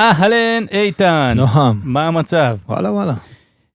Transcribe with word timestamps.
אהלן, 0.00 0.64
איתן. 0.70 1.32
נועם. 1.36 1.80
מה 1.84 2.06
המצב? 2.06 2.56
וואלה 2.68 2.92
וואלה. 2.92 3.14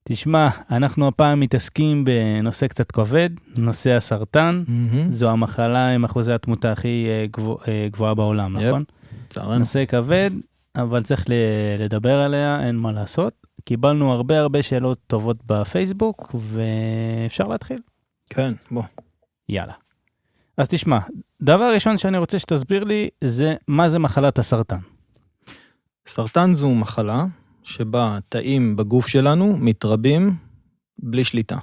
תשמע, 0.04 0.48
אנחנו 0.72 1.08
הפעם 1.08 1.40
מתעסקים 1.40 2.06
בנושא 2.06 2.68
קצת 2.68 2.92
כבד, 2.92 3.30
נושא 3.58 3.92
הסרטן. 3.92 4.64
זו 5.10 5.30
המחלה 5.30 5.90
עם 5.90 6.04
אחוזי 6.04 6.34
התמותה 6.34 6.72
הכי 6.72 7.08
אה, 7.10 7.26
גבוה, 7.32 7.56
אה, 7.68 7.88
גבוהה 7.92 8.14
בעולם, 8.14 8.52
יפ. 8.58 8.64
נכון? 8.64 8.84
לצערנו. 9.26 9.60
נושא 9.60 9.86
כבד, 9.86 10.30
אבל 10.76 11.04
צריך 11.04 11.26
לדבר 11.80 12.16
עליה, 12.16 12.68
אין 12.68 12.76
מה 12.76 12.92
לעשות. 12.92 13.34
קיבלנו 13.66 14.14
הרבה 14.14 14.40
הרבה 14.40 14.62
שאלות 14.64 14.98
טובות 15.08 15.38
בפייסבוק, 15.46 16.36
ואפשר 16.36 17.48
להתחיל. 17.48 17.80
כן, 18.30 18.54
בוא. 18.72 18.84
יאללה. 19.50 19.74
אז 20.58 20.68
תשמע, 20.68 21.00
דבר 21.42 21.74
ראשון 21.74 21.98
שאני 21.98 22.18
רוצה 22.18 22.40
שתסביר 22.40 22.84
לי, 22.84 23.10
זה 23.24 23.56
מה 23.68 23.90
זה 23.90 24.00
מחלת 24.00 24.40
הסרטן. 24.40 24.80
סרטן 26.08 26.54
זו 26.54 26.70
מחלה 26.70 27.26
שבה 27.64 28.18
תאים 28.30 28.76
בגוף 28.76 29.08
שלנו 29.08 29.58
מתרבים 29.58 30.36
בלי 31.00 31.24
שליטה. 31.24 31.58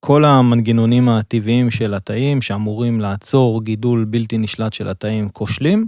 כל 0.00 0.24
המנגנונים 0.24 1.08
הטבעיים 1.08 1.70
של 1.70 1.94
התאים 1.94 2.42
שאמורים 2.42 3.00
לעצור 3.00 3.62
גידול 3.62 4.04
בלתי 4.04 4.38
נשלט 4.38 4.72
של 4.72 4.88
התאים 4.88 5.28
כושלים, 5.28 5.86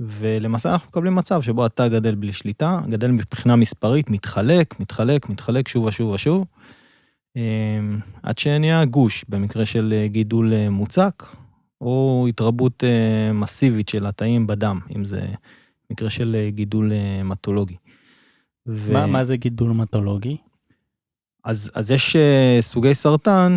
ולמעשה 0.00 0.72
אנחנו 0.72 0.88
מקבלים 0.88 1.14
מצב 1.14 1.42
שבו 1.42 1.64
התא 1.64 1.88
גדל 1.88 2.14
בלי 2.14 2.32
שליטה, 2.32 2.80
גדל 2.88 3.10
מבחינה 3.10 3.56
מספרית, 3.56 4.10
מתחלק, 4.10 4.80
מתחלק, 4.80 5.28
מתחלק 5.28 5.68
שוב 5.68 5.84
ושוב 5.84 6.10
ושוב, 6.10 6.44
אמ, 7.36 7.98
עד 8.22 8.38
שנהיה 8.38 8.84
גוש 8.84 9.24
במקרה 9.28 9.66
של 9.66 9.94
אה, 9.96 10.08
גידול 10.08 10.52
אה, 10.54 10.70
מוצק, 10.70 11.22
או 11.80 12.26
התרבות 12.28 12.84
אה, 12.84 13.32
מסיבית 13.32 13.88
של 13.88 14.06
התאים 14.06 14.46
בדם, 14.46 14.78
אם 14.96 15.04
זה 15.04 15.20
מקרה 15.90 16.10
של 16.10 16.36
אה, 16.38 16.50
גידול 16.50 16.92
אה, 16.92 17.20
המטולוגי. 17.20 17.76
ו- 18.68 18.92
מה, 18.92 19.06
מה 19.06 19.24
זה 19.24 19.36
גידול 19.36 19.70
מטולוגי? 19.70 20.36
אז, 21.44 21.70
אז 21.74 21.90
יש 21.90 22.16
אה, 22.16 22.58
סוגי 22.60 22.94
סרטן 22.94 23.56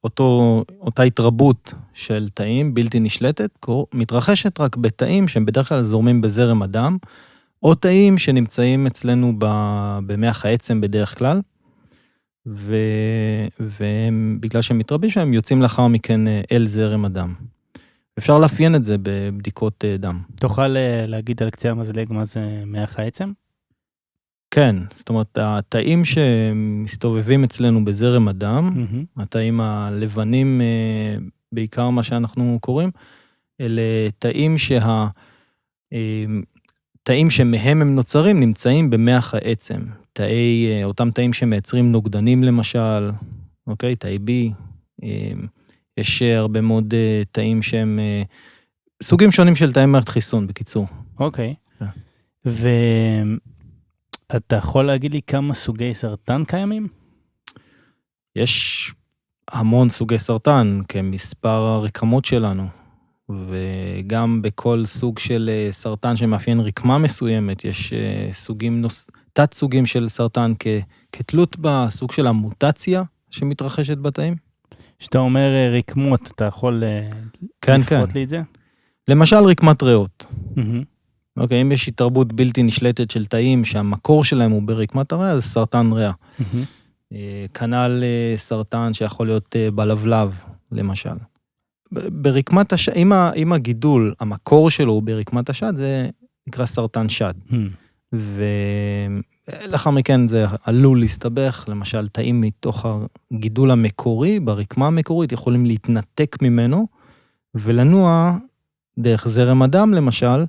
שאותה 0.00 1.02
התרבות 1.06 1.74
של 1.94 2.28
תאים 2.34 2.74
בלתי 2.74 3.00
נשלטת 3.00 3.66
מתרחשת 3.94 4.60
רק 4.60 4.76
בתאים 4.76 5.28
שהם 5.28 5.46
בדרך 5.46 5.68
כלל 5.68 5.82
זורמים 5.82 6.20
בזרם 6.20 6.62
הדם, 6.62 6.96
או 7.62 7.74
תאים 7.74 8.18
שנמצאים 8.18 8.86
אצלנו 8.86 9.32
ב- 9.38 9.98
במח 10.06 10.44
העצם 10.44 10.80
בדרך 10.80 11.18
כלל, 11.18 11.40
ו, 12.46 12.76
והם, 13.60 14.38
בגלל 14.40 14.62
שהם 14.62 14.78
מתרבים 14.78 15.10
שם, 15.10 15.20
הם 15.20 15.34
יוצאים 15.34 15.62
לאחר 15.62 15.86
מכן 15.86 16.20
אל 16.52 16.66
זרם 16.66 17.04
הדם. 17.04 17.34
אפשר 18.20 18.38
לאפיין 18.38 18.74
את 18.74 18.84
זה 18.84 18.96
בבדיקות 19.02 19.84
אה, 19.84 19.96
דם. 19.96 20.20
תוכל 20.34 20.76
אה, 20.76 21.04
להגיד 21.06 21.42
על 21.42 21.50
קצה 21.50 21.70
המזלג 21.70 22.12
מה 22.12 22.24
זה 22.24 22.62
מח 22.66 22.98
העצם? 22.98 23.32
כן, 24.50 24.76
זאת 24.90 25.08
אומרת, 25.08 25.38
התאים 25.40 26.04
שמסתובבים 26.04 27.44
אצלנו 27.44 27.84
בזרם 27.84 28.28
הדם, 28.28 28.70
מהמם. 28.74 29.04
התאים 29.16 29.60
הלבנים, 29.60 30.60
אה, 30.60 31.16
בעיקר 31.52 31.90
מה 31.90 32.02
שאנחנו 32.02 32.58
קוראים, 32.60 32.90
אלה 33.60 33.82
תאים 34.18 34.58
שה... 34.58 35.06
תאים 37.02 37.30
שמהם 37.30 37.82
הם 37.82 37.94
נוצרים 37.94 38.40
נמצאים 38.40 38.90
במח 38.90 39.34
העצם. 39.34 39.80
תאי, 40.12 40.84
אותם 40.84 41.10
תאים 41.10 41.32
שמייצרים 41.32 41.92
נוגדנים 41.92 42.44
למשל, 42.44 43.10
אוקיי? 43.66 43.96
תאי 43.96 44.18
B, 44.26 44.30
יש 46.00 46.22
הרבה 46.22 46.60
מאוד 46.60 46.94
אה, 46.94 47.22
תאים 47.32 47.62
שהם... 47.62 47.98
אה, 47.98 48.22
סוגים 49.02 49.32
שונים 49.32 49.56
של 49.56 49.72
תאי 49.72 49.86
מערכת 49.86 50.08
חיסון, 50.08 50.46
בקיצור. 50.46 50.86
אוקיי. 51.18 51.54
כן. 51.78 51.86
ואתה 54.30 54.56
יכול 54.56 54.86
להגיד 54.86 55.12
לי 55.12 55.20
כמה 55.26 55.54
סוגי 55.54 55.94
סרטן 55.94 56.44
קיימים? 56.44 56.88
יש 58.36 58.92
המון 59.50 59.90
סוגי 59.90 60.18
סרטן 60.18 60.80
כמספר 60.88 61.48
הרקמות 61.62 62.24
שלנו, 62.24 62.66
וגם 63.28 64.42
בכל 64.42 64.82
סוג 64.86 65.18
של 65.18 65.50
אה, 65.52 65.68
סרטן 65.72 66.16
שמאפיין 66.16 66.60
רקמה 66.60 66.98
מסוימת, 66.98 67.64
יש 67.64 67.92
סוגים 68.32 68.80
נוס... 68.80 69.06
תת 69.32 69.54
סוגים 69.54 69.86
של 69.86 70.08
סרטן 70.08 70.52
כ... 70.58 70.66
כתלות 71.12 71.56
בסוג 71.60 72.12
של 72.12 72.26
המוטציה 72.26 73.02
שמתרחשת 73.30 73.98
בתאים. 73.98 74.49
כשאתה 74.98 75.18
אומר 75.18 75.48
אה, 75.54 75.78
רקמות, 75.78 76.30
אתה 76.34 76.44
יכול 76.44 76.84
אה, 76.84 77.10
כן, 77.60 77.82
כן. 77.82 77.96
לפרוט 77.96 78.14
לי 78.14 78.24
את 78.24 78.28
זה? 78.28 78.40
למשל 79.08 79.36
רקמת 79.36 79.82
ריאות. 79.82 80.26
מהמם. 80.56 80.82
אוקיי, 81.36 81.62
אם 81.62 81.72
יש 81.72 81.88
התרבות 81.88 82.32
בלתי 82.32 82.62
נשלטת 82.62 83.10
של 83.10 83.26
תאים 83.26 83.64
שהמקור 83.64 84.24
שלהם 84.24 84.50
הוא 84.50 84.62
ברקמת 84.62 85.12
הריאה, 85.12 85.36
זה 85.36 85.42
סרטן 85.42 85.92
ריאה. 85.92 86.12
אה, 87.12 87.46
כנ"ל 87.54 88.02
סרטן 88.36 88.92
שיכול 88.92 89.26
להיות 89.26 89.56
בלבלב, 89.74 90.38
למשל. 90.72 91.10
ברקמת 91.92 92.72
השד, 92.72 92.92
אם, 92.96 93.12
ה- 93.12 93.30
אם 93.36 93.52
הגידול, 93.52 94.14
המקור 94.20 94.70
שלו 94.70 94.92
הוא 94.92 95.02
ברקמת 95.02 95.50
השד, 95.50 95.72
זה 95.76 96.08
נקרא 96.46 96.66
סרטן 96.66 97.08
שד. 97.08 97.34
מהמם. 97.50 99.20
ולאחר 99.64 99.90
מכן 99.90 100.28
זה 100.28 100.44
עלול 100.64 101.00
להסתבך, 101.00 101.64
למשל 101.68 102.08
תאים 102.08 102.40
מתוך 102.40 102.86
הגידול 103.32 103.70
המקורי, 103.70 104.40
ברקמה 104.40 104.86
המקורית, 104.86 105.32
יכולים 105.32 105.66
להתנתק 105.66 106.36
ממנו 106.42 106.86
ולנוע 107.54 108.36
דרך 108.98 109.28
זרם 109.28 109.62
הדם, 109.62 109.92
למשל, 109.94 110.44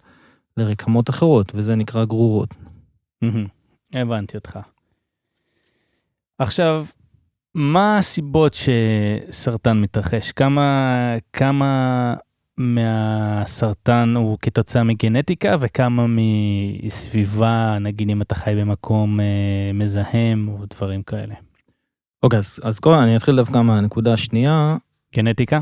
לרקמות 0.57 1.09
אחרות, 1.09 1.51
וזה 1.55 1.75
נקרא 1.75 2.05
גרורות. 2.05 2.53
הבנתי 3.93 4.37
אותך. 4.37 4.59
עכשיו, 6.39 6.85
מה 7.55 7.97
הסיבות 7.97 8.53
שסרטן 8.53 9.81
מתרחש? 9.81 10.31
כמה, 10.31 10.95
כמה 11.33 12.13
מהסרטן 12.61 14.13
הוא 14.17 14.37
כתוצאה 14.41 14.83
מגנטיקה 14.83 15.55
וכמה 15.59 16.05
מסביבה, 16.83 17.77
נגיד 17.81 18.09
אם 18.09 18.21
אתה 18.21 18.35
חי 18.35 18.53
במקום 18.57 19.19
אה, 19.19 19.25
מזהם 19.73 20.47
או 20.47 20.57
דברים 20.75 21.03
כאלה? 21.03 21.33
אוקיי, 22.23 22.39
אז, 22.39 22.59
אז 22.63 22.79
קודם 22.79 22.99
אני 22.99 23.15
אתחיל 23.15 23.35
דווקא 23.35 23.57
מהנקודה 23.61 24.13
השנייה. 24.13 24.77
גנטיקה? 25.15 25.59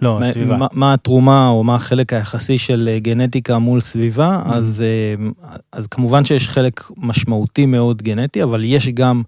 לא, 0.00 0.20
מה- 0.20 0.26
סביבה. 0.32 0.56
מה, 0.56 0.66
מה 0.72 0.94
התרומה 0.94 1.48
או 1.48 1.64
מה 1.64 1.74
החלק 1.74 2.12
היחסי 2.12 2.58
של 2.58 2.88
אה, 2.92 2.98
גנטיקה 2.98 3.58
מול 3.58 3.80
סביבה, 3.80 4.42
Mhm. 4.46 4.48
אז, 4.52 4.82
אה, 4.82 5.14
אז 5.72 5.86
כמובן 5.86 6.24
שיש 6.24 6.48
חלק 6.48 6.80
משמעותי 6.96 7.66
מאוד 7.66 8.02
גנטי, 8.02 8.42
אבל 8.42 8.64
יש 8.64 8.88
גם 8.88 9.22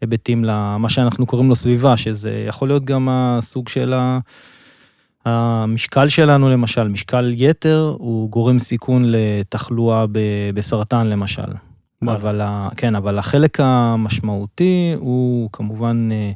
היבטים 0.00 0.44
למה 0.44 0.88
שאנחנו 0.88 1.26
קוראים 1.26 1.48
לו 1.48 1.56
סביבה, 1.56 1.96
שזה 1.96 2.44
יכול 2.48 2.68
להיות 2.68 2.84
גם 2.84 3.08
הסוג 3.10 3.68
של 3.68 3.92
ה... 3.92 4.18
המשקל 5.24 6.08
שלנו 6.08 6.50
למשל, 6.50 6.88
משקל 6.88 7.32
יתר 7.36 7.94
הוא 7.98 8.30
גורם 8.30 8.58
סיכון 8.58 9.02
לתחלואה 9.06 10.04
בסרטן 10.54 11.06
למשל. 11.06 11.42
אבל, 12.16 12.40
ה- 12.40 12.68
כן, 12.76 12.94
אבל 12.94 13.18
החלק 13.18 13.58
המשמעותי 13.60 14.92
הוא 14.96 15.48
כמובן 15.52 16.08
אה, 16.12 16.30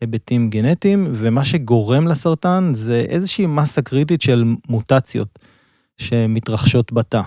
היבטים 0.00 0.50
גנטיים, 0.50 1.06
ומה 1.12 1.44
שגורם 1.44 2.08
לסרטן 2.08 2.70
זה 2.74 3.04
איזושהי 3.08 3.46
מסה 3.46 3.82
קריטית 3.82 4.22
של 4.22 4.44
מוטציות 4.68 5.38
שמתרחשות 5.96 6.92
בתא. 6.92 7.20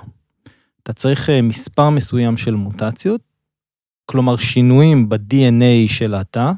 אתה 0.84 0.94
צריך 0.94 1.30
אה, 1.30 1.42
מספר 1.42 1.90
מסוים 1.90 2.38
של 2.38 2.56
מוטציות, 2.56 3.22
כלומר 4.06 4.38
שינויים 4.38 5.10
ב-DNA 5.10 5.88
של 5.88 6.14
התא, 6.14 6.52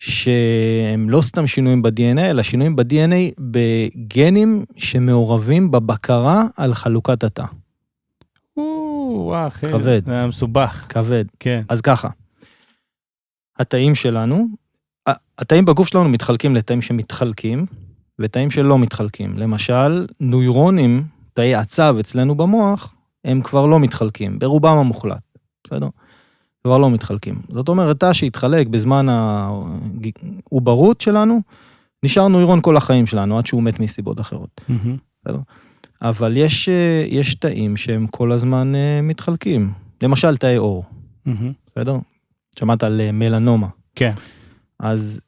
שהם 0.00 1.10
לא 1.10 1.22
סתם 1.22 1.46
שינויים 1.46 1.82
ב-DNA, 1.82 2.20
אלא 2.20 2.42
שינויים 2.42 2.76
ב-DNA 2.76 3.34
בגנים 3.38 4.64
שמעורבים 4.76 5.70
בבקרה 5.70 6.44
על 6.56 6.74
חלוקת 6.74 7.24
התא. 7.24 7.44
או, 8.56 9.22
וואו, 9.26 9.46
אחי, 9.46 9.68
כבד. 9.68 10.04
זה 10.06 10.12
היה 10.12 10.26
מסובך, 10.26 10.86
כבד. 10.88 11.24
כן. 11.40 11.62
אז 11.68 11.80
ככה, 11.80 12.08
התאים 13.58 13.94
שלנו, 13.94 14.46
התאים 15.38 15.64
בגוף 15.64 15.88
שלנו 15.88 16.08
מתחלקים 16.08 16.54
לתאים 16.54 16.82
שמתחלקים 16.82 17.66
ותאים 18.18 18.50
שלא 18.50 18.78
מתחלקים. 18.78 19.38
למשל, 19.38 20.06
נוירונים, 20.20 21.04
תאי 21.34 21.54
עצב 21.54 21.96
אצלנו 22.00 22.34
במוח, 22.34 22.94
הם 23.24 23.42
כבר 23.42 23.66
לא 23.66 23.80
מתחלקים, 23.80 24.38
ברובם 24.38 24.76
המוחלט, 24.76 25.22
בסדר? 25.64 25.88
כבר 26.64 26.78
לא 26.78 26.90
מתחלקים. 26.90 27.40
זאת 27.48 27.68
אומרת, 27.68 28.00
תא 28.00 28.12
שהתחלק 28.12 28.66
בזמן 28.66 29.06
העוברות 29.08 31.00
שלנו, 31.00 31.40
נשאר 32.02 32.28
נוירון 32.28 32.60
כל 32.60 32.76
החיים 32.76 33.06
שלנו, 33.06 33.38
עד 33.38 33.46
שהוא 33.46 33.62
מת 33.62 33.80
מסיבות 33.80 34.20
אחרות. 34.20 34.60
מהמם. 34.68 34.96
אבל 36.02 36.36
יש, 36.36 36.68
אה, 36.68 37.04
יש 37.08 37.34
תאים 37.34 37.76
שהם 37.76 38.06
כל 38.06 38.32
הזמן 38.32 38.74
אה, 38.74 39.00
מתחלקים. 39.02 39.72
למשל, 40.02 40.36
תאי 40.36 40.56
עור. 40.56 40.84
בסדר? 41.66 41.96
שמעת 42.58 42.82
על 42.82 43.00
אה, 43.00 43.12
מלנומה. 43.12 43.66
כן. 43.94 44.12
אז, 44.78 45.20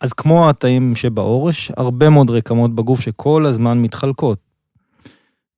אז 0.00 0.12
כמו 0.12 0.50
התאים 0.50 0.96
שבעור, 0.96 1.50
יש 1.50 1.72
הרבה 1.76 2.10
מאוד 2.10 2.30
רקמות 2.30 2.74
בגוף 2.74 3.00
שכל 3.00 3.46
הזמן 3.46 3.82
מתחלקות. 3.82 4.38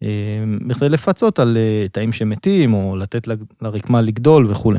אה, 0.03 0.45
בכדי 0.69 0.89
לפצות 0.89 1.39
על 1.39 1.57
אה, 1.57 1.87
תאים 1.93 2.13
שמתים, 2.13 2.75
או 2.75 2.97
לתת 2.97 3.29
לרקמה 3.63 4.01
לגדול 4.01 4.51
וכולי. 4.51 4.79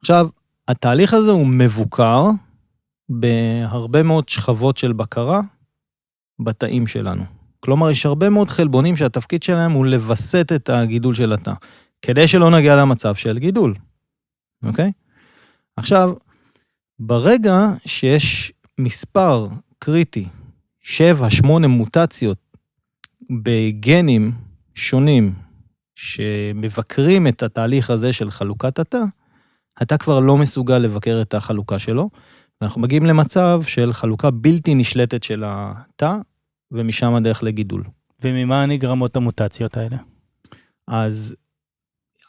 עכשיו, 0.00 0.28
התהליך 0.68 1.14
הזה 1.14 1.30
הוא 1.30 1.46
מבוקר 1.46 2.24
בהרבה 3.08 4.02
מאוד 4.02 4.28
שכבות 4.28 4.76
של 4.76 4.92
בקרה 4.92 5.40
בתאים 6.38 6.86
שלנו. 6.86 7.24
כלומר, 7.60 7.90
יש 7.90 8.06
הרבה 8.06 8.30
מאוד 8.30 8.48
חלבונים 8.48 8.96
שהתפקיד 8.96 9.42
שלהם 9.42 9.72
הוא 9.72 9.86
לווסת 9.86 10.52
את 10.54 10.68
הגידול 10.68 11.14
של 11.14 11.32
התא, 11.32 11.52
כדי 12.02 12.28
שלא 12.28 12.50
נגיע 12.50 12.76
למצב 12.76 13.14
של 13.14 13.38
גידול, 13.38 13.74
אוקיי? 14.64 14.92
עכשיו, 15.76 16.12
ברגע 16.98 17.66
שיש 17.86 18.52
מספר 18.78 19.48
קריטי, 19.78 20.28
7-8 20.82 21.46
מוטציות 21.66 22.49
בגנים 23.30 24.32
שונים 24.74 25.34
שמבקרים 25.94 27.26
את 27.26 27.42
התהליך 27.42 27.90
הזה 27.90 28.12
של 28.12 28.30
חלוקת 28.30 28.78
התא, 28.78 29.02
התא 29.76 29.96
כבר 29.96 30.20
לא 30.20 30.36
מסוגל 30.36 30.78
לבקר 30.78 31.18
את 31.22 31.34
החלוקה 31.34 31.78
שלו, 31.78 32.10
ואנחנו 32.60 32.80
מגיעים 32.80 33.06
למצב 33.06 33.62
של 33.66 33.92
חלוקה 33.92 34.30
בלתי 34.30 34.74
נשלטת 34.74 35.22
של 35.22 35.44
התא, 35.46 36.16
ומשם 36.72 37.14
הדרך 37.14 37.42
לגידול. 37.42 37.84
וממה 38.24 38.66
נגרמות 38.66 39.16
המוטציות 39.16 39.76
האלה? 39.76 39.96
אז 40.88 41.36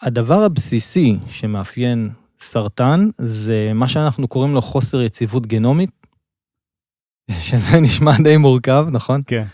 הדבר 0.02 0.40
הבסיסי 0.40 1.18
שמאפיין 1.28 2.10
סרטן 2.42 3.10
זה 3.18 3.72
מה 3.76 3.88
שאנחנו 3.88 4.28
קוראים 4.28 4.54
לו 4.54 4.62
חוסר 4.62 5.02
יציבות 5.02 5.48
גנומית, 5.48 5.92
שזה 7.48 7.80
נשמע 7.82 8.12
די 8.24 8.38
מורכב, 8.38 8.88
נכון? 8.92 9.22
כן. 9.28 9.46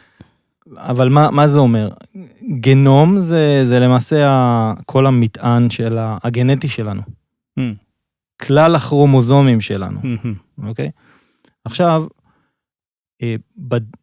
אבל 0.76 1.10
מה, 1.10 1.32
מה 1.32 1.48
זה 1.48 1.60
אומר? 1.60 1.90
גנום 2.60 3.20
זה, 3.20 3.66
זה 3.68 3.80
למעשה 3.80 4.30
ה, 4.30 4.74
כל 4.86 5.08
המטען 5.08 5.70
של 5.70 5.98
ה, 5.98 6.18
הגנטי 6.24 6.68
שלנו, 6.68 7.02
Mm, 7.60 7.62
כלל 8.42 8.76
הכרומוזומים 8.76 9.62
שלנו, 9.62 10.00
mhm. 10.00 10.66
אוקיי? 10.68 10.92
עכשיו, 11.66 12.06
אה, 13.22 13.36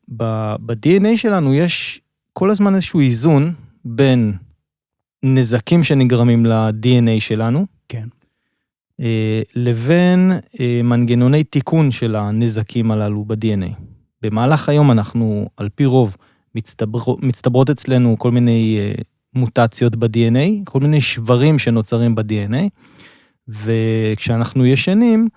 ב-DNA 0.08 1.16
שלנו 1.16 1.54
יש 1.54 2.00
כל 2.32 2.50
הזמן 2.50 2.74
איזשהו 2.74 3.00
איזון 3.00 3.54
בין 3.84 4.32
נזקים 5.22 5.84
שנגרמים 5.84 6.46
ל-DNA 6.46 7.20
שלנו, 7.20 7.66
כן. 7.88 8.08
אה, 9.00 9.42
לבין 9.54 10.32
אה, 10.60 10.80
מנגנוני 10.84 11.44
תיקון 11.44 11.90
של 11.90 12.16
הנזקים 12.16 12.90
הללו 12.90 13.24
ב-DNA. 13.24 13.74
במהלך 14.22 14.68
היום 14.68 14.90
אנחנו, 14.90 15.48
על 15.56 15.68
פי 15.74 15.84
רוב, 15.84 16.16
מצטבר, 16.54 16.98
מצטברות 17.18 17.70
אצלנו 17.70 18.18
כל 18.18 18.30
מיני 18.30 18.78
אה, 18.78 18.94
מוטציות 19.34 19.96
ב-DNA, 19.96 20.64
כל 20.64 20.80
מיני 20.80 21.00
שברים 21.00 21.58
שנוצרים 21.58 22.14
ב-DNA, 22.14 22.68
וכשאנחנו 23.48 24.66
ישנים, 24.66 25.28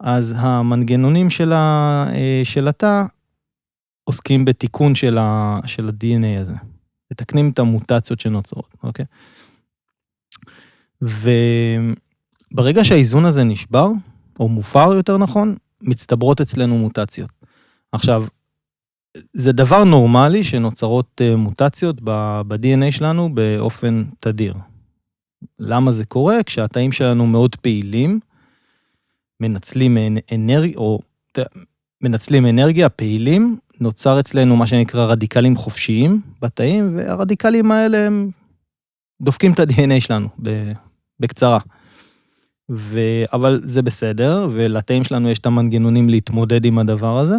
אז 0.00 0.34
המנגנונים 0.36 1.30
של, 1.30 1.52
ה, 1.52 2.06
אה, 2.14 2.40
של 2.44 2.68
התא 2.68 3.04
עוסקים 4.04 4.44
בתיקון 4.44 4.94
של, 4.94 5.18
ה, 5.18 5.60
של 5.66 5.88
ה-DNA 5.88 6.40
הזה. 6.40 6.52
מתקנים 7.10 7.50
את 7.50 7.58
המוטציות 7.58 8.20
שנוצרות, 8.20 8.74
אוקיי? 8.82 9.04
וברגע 12.52 12.84
שהאיזון 12.84 13.24
הזה 13.24 13.44
נשבר, 13.44 13.88
או 14.40 14.48
מופר 14.48 14.94
יותר 14.94 15.18
נכון, 15.18 15.56
מצטברות 15.82 16.40
אצלנו 16.40 16.78
מוטציות. 16.78 17.30
עכשיו, 17.92 18.24
זה 19.32 19.52
דבר 19.52 19.84
נורמלי 19.84 20.44
שנוצרות 20.44 21.20
אה, 21.20 21.36
מוטציות 21.36 21.96
ב-DNA 22.04 22.90
שלנו 22.90 23.34
באופן 23.34 24.04
תדיר. 24.20 24.54
למה 25.58 25.92
זה 25.92 26.04
קורה? 26.04 26.42
כשהתאים 26.42 26.92
שלנו 26.92 27.26
מאוד 27.26 27.56
פעילים, 27.56 28.20
מנצלים 29.40 29.98
אנ- 29.98 30.34
אנרגיה, 30.34 30.76
או 30.76 31.00
מנצלים 32.00 32.46
אנרגיה, 32.46 32.88
פעילים, 32.88 33.56
נוצר 33.80 34.20
אצלנו 34.20 34.56
מה 34.56 34.66
שנקרא 34.66 35.04
רדיקלים 35.04 35.56
חופשיים 35.56 36.20
בתאים, 36.42 36.96
והרדיקלים 36.96 37.72
האלה 37.72 38.06
הם 38.06 38.30
דופקים 39.22 39.52
את 39.52 39.58
ה-DNA 39.60 40.00
שלנו, 40.00 40.28
בקצרה. 41.20 41.58
ו... 42.70 43.00
אבל 43.32 43.60
זה 43.64 43.82
בסדר, 43.82 44.48
ולתאים 44.52 45.04
שלנו 45.04 45.30
יש 45.30 45.38
את 45.38 45.46
המנגנונים 45.46 46.08
להתמודד 46.08 46.64
עם 46.64 46.78
הדבר 46.78 47.18
הזה, 47.18 47.36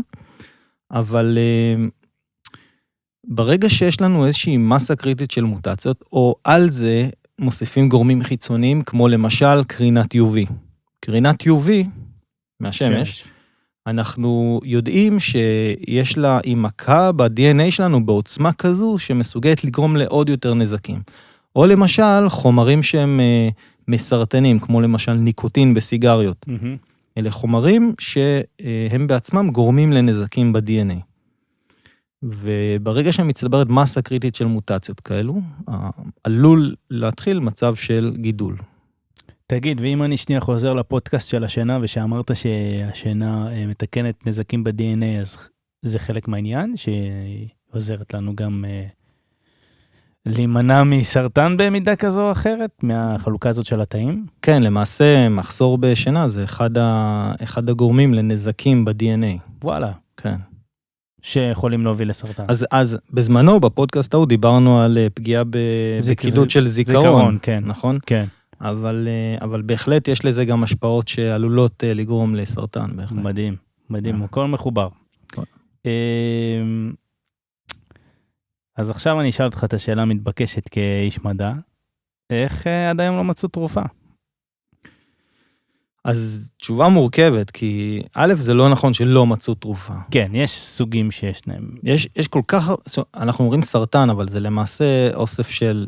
אבל 0.91 1.37
אה, 1.37 1.85
ברגע 3.27 3.69
שיש 3.69 4.01
לנו 4.01 4.25
איזושהי 4.25 4.57
מסה 4.57 4.95
קריטית 4.95 5.31
של 5.31 5.43
מוטציות, 5.43 6.03
או 6.11 6.35
על 6.43 6.69
זה 6.69 7.09
מוסיפים 7.39 7.89
גורמים 7.89 8.23
חיצוניים, 8.23 8.81
כמו 8.81 9.07
למשל 9.07 9.63
קרינת 9.67 10.15
UV. 10.15 10.51
קרינת 10.99 11.41
UV 11.43 11.69
מהשמש, 12.59 13.23
אנחנו 13.87 14.61
יודעים 14.63 15.19
שיש 15.19 16.17
לה, 16.17 16.39
היא 16.43 16.57
מכה 16.57 17.11
ב-DNA 17.11 17.71
שלנו 17.71 18.05
בעוצמה 18.05 18.53
כזו 18.53 18.95
שמסוגלת 18.99 19.63
לגרום 19.63 19.95
לעוד 19.95 20.29
יותר 20.29 20.53
נזקים. 20.53 21.01
או 21.55 21.65
למשל, 21.65 22.29
חומרים 22.29 22.83
שהם 22.83 23.19
אה, 23.19 23.49
מסרטנים, 23.87 24.59
כמו 24.59 24.81
למשל 24.81 25.13
ניקוטין 25.13 25.73
בסיגריות. 25.73 26.45
מהמם. 26.47 26.77
אלה 27.17 27.31
חומרים 27.31 27.93
שהם 27.99 29.07
בעצמם 29.07 29.49
גורמים 29.51 29.93
לנזקים 29.93 30.53
ב-DNA. 30.53 30.99
וברגע 32.23 33.13
שמצטברת 33.13 33.67
מסה 33.69 34.01
קריטית 34.01 34.35
של 34.35 34.45
מוטציות 34.45 34.99
כאלו, 34.99 35.35
עלול 36.23 36.75
להתחיל 36.89 37.39
מצב 37.39 37.75
של 37.75 38.15
גידול. 38.17 38.57
תגיד, 39.47 39.81
ואם 39.81 40.03
אני 40.03 40.17
שנייה 40.17 40.41
חוזר 40.41 40.73
לפודקאסט 40.73 41.29
של 41.29 41.43
השינה, 41.43 41.79
ושאמרת 41.81 42.31
שהשינה 42.35 43.51
אה, 43.51 43.67
מתקנת 43.67 44.27
נזקים 44.27 44.63
ב-DNA, 44.63 45.21
אז 45.21 45.37
זה 45.81 45.99
חלק 45.99 46.27
מהעניין, 46.27 46.77
שהיא 46.77 47.47
עוזרת 47.71 48.13
לנו 48.13 48.35
גם 48.35 48.65
אה, 48.67 48.85
להימנע 50.27 50.83
מסרטן 50.83 51.55
במידה 51.57 51.95
כזו 51.95 52.21
או 52.27 52.31
אחרת, 52.31 52.69
מהחלוקה 52.83 53.49
הזאת 53.49 53.65
של 53.65 53.81
התאים? 53.81 54.25
כן, 54.41 54.63
למעשה 54.63 55.29
מחסור 55.29 55.77
בשינה 55.77 56.29
זה 56.29 56.43
אחד, 56.43 56.77
ה... 56.77 57.31
אחד 57.43 57.69
הגורמים 57.69 58.13
לנזקים 58.13 58.85
ב-DNA. 58.85 59.39
וואלה, 59.63 59.91
כן. 60.17 60.35
שיכולים 61.21 61.83
להוביל 61.83 62.09
לסרטן. 62.09 62.43
אז, 62.47 62.65
אז 62.71 62.97
בזמנו 63.13 63.59
בפודקאסט 63.59 64.13
ההוא 64.13 64.25
דיברנו 64.25 64.81
על 64.81 64.97
אה, 64.97 65.07
פגיעה 65.13 65.43
ב... 65.43 65.57
זיק- 65.99 66.19
בקידוד 66.19 66.49
ז- 66.49 66.51
של 66.51 66.67
זיכרון, 66.67 67.01
זיכרון, 67.01 67.37
כן. 67.41 67.63
נכון? 67.65 67.97
כן, 68.05 68.25
אבל, 68.61 69.07
אה, 69.11 69.45
אבל 69.45 69.61
בהחלט 69.61 70.07
יש 70.07 70.25
לזה 70.25 70.45
גם 70.45 70.63
השפעות 70.63 71.07
שעלולות 71.07 71.83
אה, 71.83 71.93
לגרום 71.93 72.35
לסרטן, 72.35 72.87
בהחלט. 72.95 73.19
מדהים, 73.23 73.55
מדהים. 73.89 74.23
הכל 74.23 74.47
מחובר. 74.47 74.87
אז 78.77 78.89
עכשיו 78.89 79.21
אני 79.21 79.29
אשאל 79.29 79.45
אותך 79.45 79.63
את 79.63 79.73
השאלה 79.73 80.01
המתבקשת 80.01 80.69
כאיש 80.69 81.23
מדע, 81.23 81.53
איך 82.29 82.67
אה, 82.67 82.89
עד 82.89 82.99
היום 82.99 83.17
לא 83.17 83.23
מצאו 83.23 83.49
תרופה? 83.49 83.81
אז 86.05 86.51
תשובה 86.57 86.87
מורכבת, 86.89 87.51
כי 87.51 88.01
א', 88.13 88.33
זה 88.37 88.53
לא 88.53 88.69
נכון 88.69 88.93
שלא 88.93 89.25
מצאו 89.25 89.55
תרופה. 89.55 89.93
כן, 90.11 90.31
יש 90.33 90.61
סוגים 90.61 91.11
שיש 91.11 91.47
להם. 91.47 91.75
יש, 91.83 92.07
יש 92.15 92.27
כל 92.27 92.41
כך, 92.47 92.71
אנחנו 93.15 93.45
אומרים 93.45 93.63
סרטן, 93.63 94.09
אבל 94.09 94.29
זה 94.29 94.39
למעשה 94.39 95.13
אוסף 95.13 95.49
של 95.49 95.87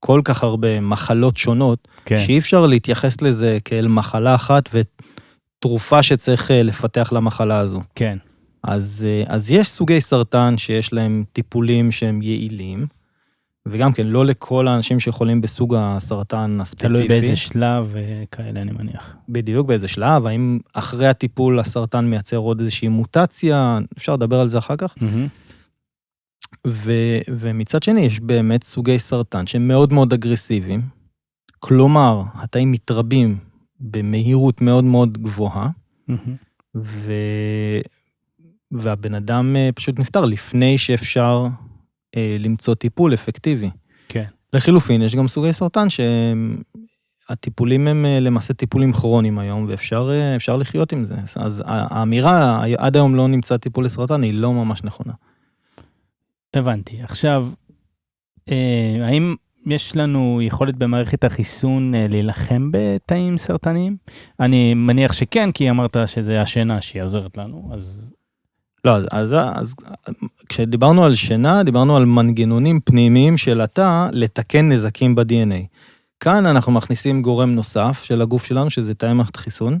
כל 0.00 0.20
כך 0.24 0.42
הרבה 0.42 0.80
מחלות 0.80 1.36
שונות, 1.36 1.88
כן, 2.04 2.16
שאי 2.16 2.38
אפשר 2.38 2.66
להתייחס 2.66 3.20
לזה 3.20 3.58
כאל 3.64 3.88
מחלה 3.88 4.34
אחת 4.34 4.68
ותרופה 4.72 6.02
שצריך 6.02 6.50
אה, 6.50 6.62
לפתח 6.62 7.12
למחלה 7.12 7.58
הזו. 7.58 7.80
כן, 7.94 8.18
אז, 8.62 9.06
אה, 9.08 9.34
אז 9.34 9.50
יש 9.50 9.68
סוגי 9.68 10.00
סרטן 10.00 10.58
שיש 10.58 10.92
להם 10.92 11.24
טיפולים 11.32 11.90
שהם 11.90 12.22
יעילים, 12.22 12.86
וגם 13.66 13.92
כן, 13.92 14.06
לא 14.06 14.26
לכל 14.26 14.68
האנשים 14.68 15.00
שחולים 15.00 15.40
בסוג 15.40 15.74
הסרטן 15.78 16.58
הספציפי. 16.60 16.88
תלוי 16.88 17.08
באיזה 17.08 17.36
שלב 17.36 17.88
וכאלה, 17.92 18.62
אני 18.62 18.72
מניח. 18.72 19.16
בדיוק 19.28 19.66
באיזה 19.66 19.88
שלב, 19.88 20.26
האם 20.26 20.58
אחרי 20.72 21.06
הטיפול 21.08 21.58
הסרטן 21.58 22.04
מייצר 22.04 22.36
עוד 22.36 22.60
איזושהי 22.60 22.88
מוטציה, 22.88 23.78
אפשר 23.98 24.14
לדבר 24.14 24.40
על 24.40 24.48
זה 24.48 24.58
אחר 24.58 24.76
כך. 24.76 24.94
מהמם. 25.00 25.26
ו, 26.66 26.92
ומצד 27.28 27.82
שני, 27.82 28.00
יש 28.00 28.20
באמת 28.20 28.64
סוגי 28.64 28.98
סרטן 28.98 29.46
שהם 29.46 29.68
מאוד 29.68 29.92
מאוד 29.92 30.12
אגרסיביים. 30.12 30.82
כלומר, 31.58 32.22
התאים 32.34 32.72
מתרבים 32.72 33.38
במהירות 33.80 34.60
מאוד 34.60 34.84
מאוד 34.84 35.18
גבוהה, 35.18 35.68
מהמם. 36.08 36.36
ו... 36.74 37.12
והבן 38.72 39.14
אדם 39.14 39.56
אה, 39.56 39.70
פשוט 39.74 39.98
נפטר 39.98 40.24
לפני 40.24 40.78
שאפשר 40.78 41.46
אה, 42.16 42.36
למצוא 42.40 42.74
טיפול 42.74 43.14
אפקטיבי. 43.14 43.70
כן. 44.08 44.24
לחילופין, 44.52 45.02
יש 45.02 45.14
גם 45.14 45.28
סוגי 45.28 45.52
סרטן 45.52 45.86
שהטיפולים 47.28 47.88
הם 47.88 48.06
אה, 48.06 48.20
למעשה 48.20 48.54
טיפולים 48.54 48.92
כרוניים 48.92 49.38
היום, 49.38 49.66
ואפשר 49.68 50.10
אפשר 50.36 50.56
לחיות 50.56 50.92
עם 50.92 51.04
זה. 51.04 51.14
אז 51.36 51.62
האמירה, 51.66 52.64
עד 52.78 52.96
היום 52.96 53.14
לא 53.14 53.28
נמצא 53.28 53.56
טיפול 53.56 53.84
לסרטן, 53.84 54.22
היא 54.22 54.34
לא 54.34 54.52
ממש 54.52 54.84
נכונה. 54.84 55.12
הבנתי. 56.54 57.02
עכשיו, 57.02 57.48
האם 59.02 59.34
יש 59.66 59.96
לנו 59.96 60.40
יכולת 60.42 60.76
במערכת 60.76 61.24
החיסון 61.24 61.92
להילחם 61.94 62.70
בתאים 62.72 63.38
סרטניים? 63.38 63.96
אני 64.40 64.74
מניח 64.74 65.12
שכן, 65.12 65.52
כי 65.52 65.70
אמרת 65.70 65.96
שזה 66.06 66.42
השינה 66.42 66.80
שהיא 66.80 67.02
עוזרת 67.02 67.36
לנו, 67.36 67.70
אז 67.72 68.12
לא, 68.84 68.96
אז, 68.96 69.06
אז, 69.10 69.34
אז 69.54 69.74
כשדיברנו 70.48 71.04
על 71.04 71.14
שינה, 71.14 71.62
דיברנו 71.62 71.96
על 71.96 72.04
מנגנונים 72.04 72.80
פנימיים 72.80 73.36
של 73.36 73.60
התא 73.60 74.08
לתקן 74.12 74.68
נזקים 74.68 75.14
ב-DNA. 75.14 75.66
כאן 76.20 76.46
אנחנו 76.46 76.72
מכניסים 76.72 77.22
גורם 77.22 77.50
נוסף 77.50 78.00
של 78.04 78.22
הגוף 78.22 78.44
שלנו, 78.44 78.70
שזה 78.70 78.94
תאי 78.94 79.12
מערכת 79.12 79.36
חיסון, 79.36 79.78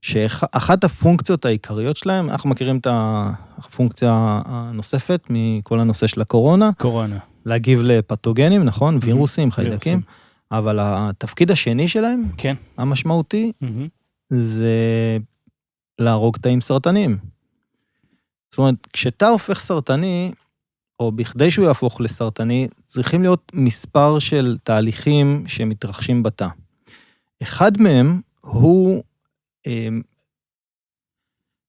שאחת 0.00 0.84
הפונקציות 0.84 1.44
העיקריות 1.44 1.96
שלהם, 1.96 2.30
אנחנו 2.30 2.50
מכירים 2.50 2.78
את 2.78 2.86
הפונקציה 2.90 4.40
הנוספת 4.44 5.26
מכל 5.30 5.80
הנושא 5.80 6.06
של 6.06 6.20
הקורונה, 6.20 6.70
קורונה. 6.78 7.18
להגיב 7.46 7.80
לפתוגנים, 7.82 8.64
נכון? 8.64 8.98
וירוסים, 9.02 9.50
חיידקים. 9.50 10.00
אבל 10.52 10.78
התפקיד 10.80 11.50
השני 11.50 11.88
שלהם, 11.88 12.24
כן. 12.36 12.54
המשמעותי, 12.78 13.52
מהמם. 13.60 13.88
זה 14.30 15.18
להרוג 15.98 16.36
תאים 16.36 16.60
סרטניים. 16.60 17.31
זאת 18.52 18.58
אומרת, 18.58 18.86
כשתא 18.92 19.24
הופך 19.24 19.60
סרטני, 19.60 20.32
או 21.00 21.12
בכדי 21.12 21.50
שהוא 21.50 21.66
יהפוך 21.66 22.00
לסרטני, 22.00 22.68
צריכים 22.86 23.22
להיות 23.22 23.52
מספר 23.54 24.18
של 24.18 24.56
תהליכים 24.62 25.44
שמתרחשים 25.46 26.22
בתא. 26.22 26.46
אחד 27.42 27.72
מהם 27.80 28.20
הוא 28.40 29.02
אה, 29.66 29.88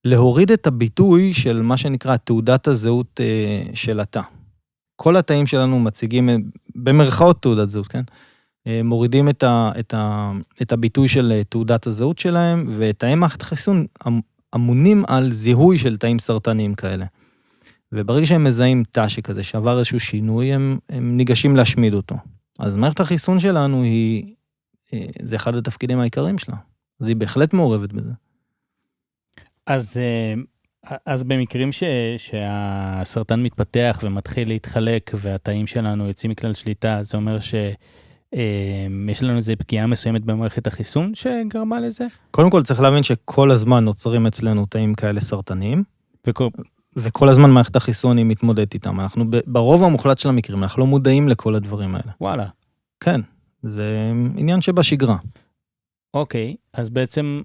להוריד 0.06 0.52
את 0.52 0.68
הביטוי 0.68 1.34
של 1.34 1.62
מה 1.62 1.78
שנקרא 1.78 2.18
תעודת 2.18 2.68
הזהות 2.68 3.20
אה, 3.24 3.64
של 3.74 4.00
התא. 4.00 4.22
כל 4.96 5.18
התאים 5.18 5.48
שלנו 5.48 5.80
מציגים, 5.80 6.30
אה, 6.30 6.36
במרכאות 6.76 7.42
תעודת 7.42 7.70
זהות, 7.70 7.88
כן? 7.88 8.04
אה, 8.68 8.84
מורידים 8.84 9.30
את, 9.30 9.44
ה, 9.44 9.72
את, 9.80 9.94
ה, 9.94 10.32
את 10.62 10.72
הביטוי 10.72 11.08
של 11.08 11.32
אה, 11.32 11.44
תעודת 11.44 11.88
הזהות 11.88 12.20
שלהם, 12.20 12.70
ותאי 12.78 13.16
מערכת 13.16 13.42
חיסון 13.42 13.86
אמ- 14.08 14.33
אמונים 14.56 15.04
על 15.08 15.34
זיהוי 15.34 15.78
של 15.78 15.98
תאים 15.98 16.20
סרטניים 16.20 16.76
כאלה. 16.76 17.06
וברגע 17.92 18.26
שהם 18.26 18.44
מזהים 18.44 18.84
תא 18.92 19.08
שכזה 19.08 19.44
שעבר 19.44 19.78
איזשהו 19.78 20.00
שינוי, 20.00 20.54
הם, 20.54 20.78
הם 20.90 21.18
ניגשים 21.18 21.56
להשמיד 21.56 21.94
אותו. 21.94 22.16
אז 22.60 22.76
מערכת 22.76 23.00
החיסון 23.00 23.40
שלנו 23.40 23.84
היא, 23.84 24.36
אה, 24.94 25.06
זה 25.22 25.36
אחד 25.36 25.56
התפקידים 25.56 26.00
העיקריים 26.00 26.38
שלה. 26.38 26.56
אז 27.00 27.08
היא 27.08 27.16
בהחלט 27.16 27.54
מעורבת 27.54 27.94
בזה. 27.94 28.12
אז, 29.68 29.98
אה, 29.98 30.34
אז 31.06 31.24
במקרים 31.24 31.72
ש, 31.72 31.84
שהסרטן 32.18 33.44
מתפתח 33.44 34.00
ומתחיל 34.04 34.48
להתחלק 34.48 35.12
והתאים 35.18 35.68
שלנו 35.68 36.08
יוצאים 36.08 36.32
מכלל 36.32 36.54
שליטה, 36.54 37.04
זה 37.04 37.18
אומר 37.18 37.40
שיש 38.36 39.24
לנו 39.24 39.36
איזה 39.36 39.56
פגיעה 39.56 39.88
מסוימת 39.88 40.26
במערכת 40.26 40.68
החיסון 40.68 41.16
שגרמה 41.16 41.80
לזה? 41.80 42.08
קודם 42.32 42.50
כל 42.50 42.64
צריך 42.64 42.82
להבין 42.82 43.04
שכל 43.04 43.52
הזמן 43.52 43.86
נוצרים 43.86 44.28
אצלנו 44.28 44.66
תאים 44.66 44.96
כאלה 44.96 45.20
סרטניים, 45.20 45.84
וכל, 46.28 46.48
וכל 46.96 47.30
הזמן 47.30 47.52
מערכת 47.52 47.76
החיסון 47.76 48.18
היא 48.18 48.26
מתמודדת 48.26 48.74
איתם. 48.74 49.00
אנחנו 49.00 49.26
ברוב 49.48 49.84
המוחלט 49.84 50.18
של 50.18 50.30
המקרים, 50.30 50.64
אנחנו 50.64 50.80
לא 50.80 50.88
מודעים 50.88 51.30
לכל 51.30 51.56
הדברים 51.56 51.96
האלה. 51.96 52.12
וואלה. 52.22 52.46
כן, 53.00 53.22
זה 53.64 54.12
עניין 54.38 54.62
שבשגרה. 54.62 55.18
אוקיי, 56.14 56.56
אז 56.74 56.90
בעצם, 56.90 57.42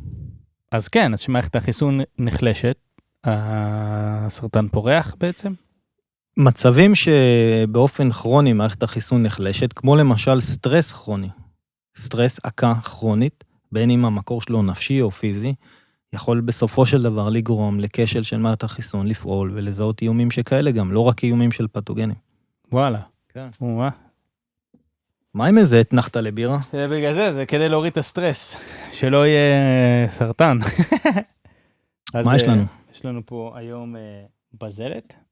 אז 0.73 0.89
כן, 0.89 1.13
אז 1.13 1.21
שמערכת 1.21 1.57
החיסון 1.57 2.01
נחלשת, 2.19 2.77
הסרטן 3.25 4.69
פורח 4.69 5.15
בעצם? 5.21 5.53
מצבים 6.39 6.93
שבאופן 6.95 8.11
כרוני 8.11 8.53
מערכת 8.53 8.83
החיסון 8.83 9.23
נחלשת, 9.23 9.73
כמו 9.73 9.97
למשל 9.97 10.41
סטרס 10.41 10.93
כרוני, 10.93 11.29
סטרס 11.97 12.41
עקה 12.43 12.75
כרונית, 12.75 13.45
בין 13.73 13.91
אם 13.91 14.05
המקור 14.05 14.43
שלו 14.43 14.63
נפשי 14.63 15.01
או 15.01 15.11
פיזי, 15.11 15.55
יכול 16.13 16.41
בסופו 16.41 16.87
של 16.87 17.03
דבר 17.03 17.29
לגרום 17.29 17.81
לכשל 17.81 18.23
של 18.23 18.37
מערכת 18.37 18.63
החיסון 18.63 19.07
לפעול 19.07 19.53
ולזהות 19.55 20.03
איומים 20.03 20.31
שכאלה 20.31 20.71
גם, 20.71 20.93
לא 20.93 21.01
רק 21.01 21.25
איומים 21.25 21.53
של 21.53 21.67
פתוגנים. 21.73 22.17
וואלה. 22.73 23.01
כן. 23.29 23.49
וואה. 23.61 23.91
מה 25.35 25.47
עם 25.47 25.59
איזה 25.59 25.81
אתנחת 25.81 26.17
לבירה? 26.17 26.59
זה 26.73 26.89
בגלל 26.89 27.15
זה, 27.15 27.33
זה 27.33 27.47
כדי 27.47 27.69
להוריד 27.69 27.91
את 27.91 27.97
הסטרס, 27.97 28.57
שלא 28.93 29.27
יהיה 29.27 30.09
סרטן. 30.09 30.59
אז, 32.15 32.27
מה 32.27 32.37
יש 32.37 32.43
אה, 32.43 32.49
לנו? 32.49 32.63
יש 32.95 33.05
לנו 33.05 33.21
פה 33.27 33.53
היום 33.57 33.97
אה, 33.97 34.01
בזלת. 34.61 35.28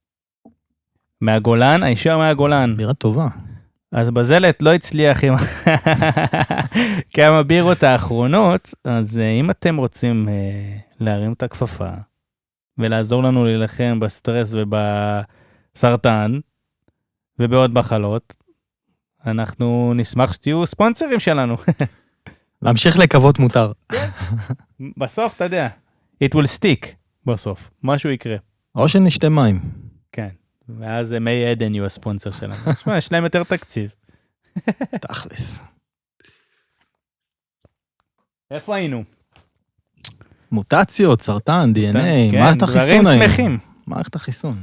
מהגולן, 1.20 1.82
הישר 1.82 2.18
מהגולן. 2.18 2.74
בירה 2.76 2.94
טובה. 2.94 3.28
אז 3.92 4.10
בזלת 4.10 4.62
לא 4.62 4.74
הצליח 4.74 5.24
עם 5.24 5.34
כמה 7.16 7.42
בירות 7.42 7.82
האחרונות, 7.82 8.74
אז 8.84 9.18
אה, 9.18 9.30
אם 9.30 9.50
אתם 9.50 9.76
רוצים 9.76 10.28
אה, 10.28 10.76
להרים 11.00 11.32
את 11.32 11.42
הכפפה 11.42 11.90
ולעזור 12.78 13.22
לנו 13.22 13.44
להילחם 13.44 14.00
בסטרס 14.00 14.54
ובסרטן 14.54 16.40
ובעוד 17.38 17.74
מחלות, 17.74 18.34
אנחנו 19.26 19.92
נשמח 19.94 20.32
שתהיו 20.32 20.66
ספונסרים 20.66 21.20
שלנו. 21.20 21.56
להמשיך 22.62 22.98
לקוות 22.98 23.38
מותר. 23.38 23.72
בסוף, 25.00 25.36
אתה 25.36 25.44
יודע, 25.44 25.68
it 26.24 26.34
will 26.34 26.58
stick 26.58 26.86
בסוף, 27.26 27.70
משהו 27.82 28.10
יקרה. 28.10 28.36
או 28.74 28.88
שנשתה 28.88 29.28
מים. 29.28 29.60
כן, 30.12 30.28
ואז 30.68 31.12
מי 31.12 31.46
עדן 31.46 31.74
יהיו 31.74 31.84
הספונסר 31.84 32.30
שלנו. 32.30 32.54
תשמע, 32.74 32.96
יש 32.96 33.12
להם 33.12 33.24
יותר 33.24 33.42
תקציב. 33.44 33.90
תכלס. 35.08 35.62
איפה 38.50 38.76
היינו? 38.76 39.04
מוטציות, 40.52 41.22
סרטן, 41.22 41.72
DNA, 41.74 41.92
כן, 42.30 42.38
מערכת 42.38 42.58
דברים 42.58 42.78
החיסון 42.78 43.06
היום. 43.06 43.22
שמחים. 43.22 43.58
מערכת 43.86 44.14
החיסון. 44.14 44.62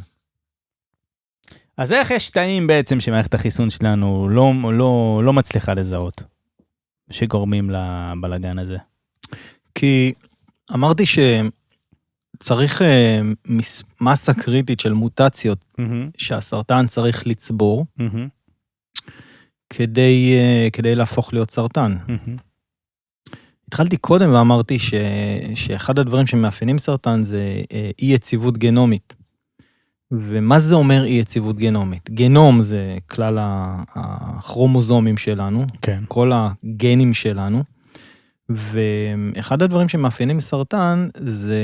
אז 1.78 1.94
איך 1.94 2.12
יש 2.12 2.30
תאים 2.30 2.68
בעצם 2.68 3.00
שמערכת 3.00 3.34
החיסון 3.34 3.70
שלנו 3.70 4.30
לא, 4.30 4.54
לא, 4.74 5.22
לא 5.24 5.34
מצליחה 5.34 5.74
לזהות, 5.74 6.24
שגורמים 7.12 7.70
לבלגן 7.70 8.60
הזה? 8.60 8.78
כי 9.76 10.14
אמרתי 10.74 11.06
שצריך 11.06 11.54
אה, 12.82 13.22
מס- 13.48 13.84
מסה 14.02 14.34
קריטית 14.34 14.80
של 14.80 14.94
מוטציות 14.94 15.66
מהמם, 15.78 16.10
שהסרטן 16.18 16.88
צריך 16.88 17.28
לצבור 17.28 17.86
מהמם, 17.98 18.28
כדי, 19.70 20.34
אה, 20.38 20.68
כדי 20.74 20.96
להפוך 20.96 21.34
להיות 21.34 21.52
סרטן. 21.52 21.96
מהמם. 22.08 22.38
התחלתי 23.68 23.98
קודם 23.98 24.34
ואמרתי 24.34 24.80
ש, 24.80 24.94
שאחד 25.56 26.00
הדברים 26.00 26.28
שמאפיינים 26.28 26.80
סרטן 26.80 27.24
זה 27.24 27.62
אה, 27.72 27.92
אי 28.00 28.06
יציבות 28.14 28.58
גנומית. 28.58 29.14
ומה 30.12 30.60
זה 30.60 30.76
אומר 30.76 31.04
אי 31.06 31.12
יציבות 31.12 31.56
גנומית? 31.58 32.10
גנום 32.10 32.62
זה 32.62 32.98
כלל 33.10 33.38
הכרומוזומים 33.96 35.18
שלנו, 35.18 35.66
כן. 35.82 36.04
כל 36.08 36.32
הגנים 36.34 37.14
שלנו, 37.14 37.64
ואחד 38.50 39.62
הדברים 39.62 39.90
שמאפיינים 39.90 40.42
סרטן 40.42 41.08
זה 41.18 41.62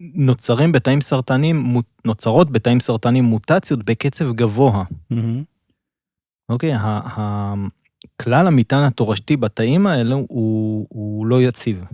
שנוצרים 0.00 0.72
בתאים 0.72 1.00
סרטניים, 1.00 1.56
מו- 1.56 1.82
נוצרות 2.04 2.50
בתאים 2.50 2.80
סרטניים 2.80 3.24
מוטציות 3.24 3.84
בקצב 3.84 4.32
גבוה. 4.32 4.84
מהמם, 5.10 5.42
אוקיי, 6.48 6.72
כלל 8.22 8.46
המטען 8.46 8.84
התורשתי 8.84 9.36
בתאים 9.36 9.86
האלו 9.86 10.26
הוא, 10.28 10.86
הוא 10.88 11.26
לא 11.26 11.42
יציב, 11.42 11.84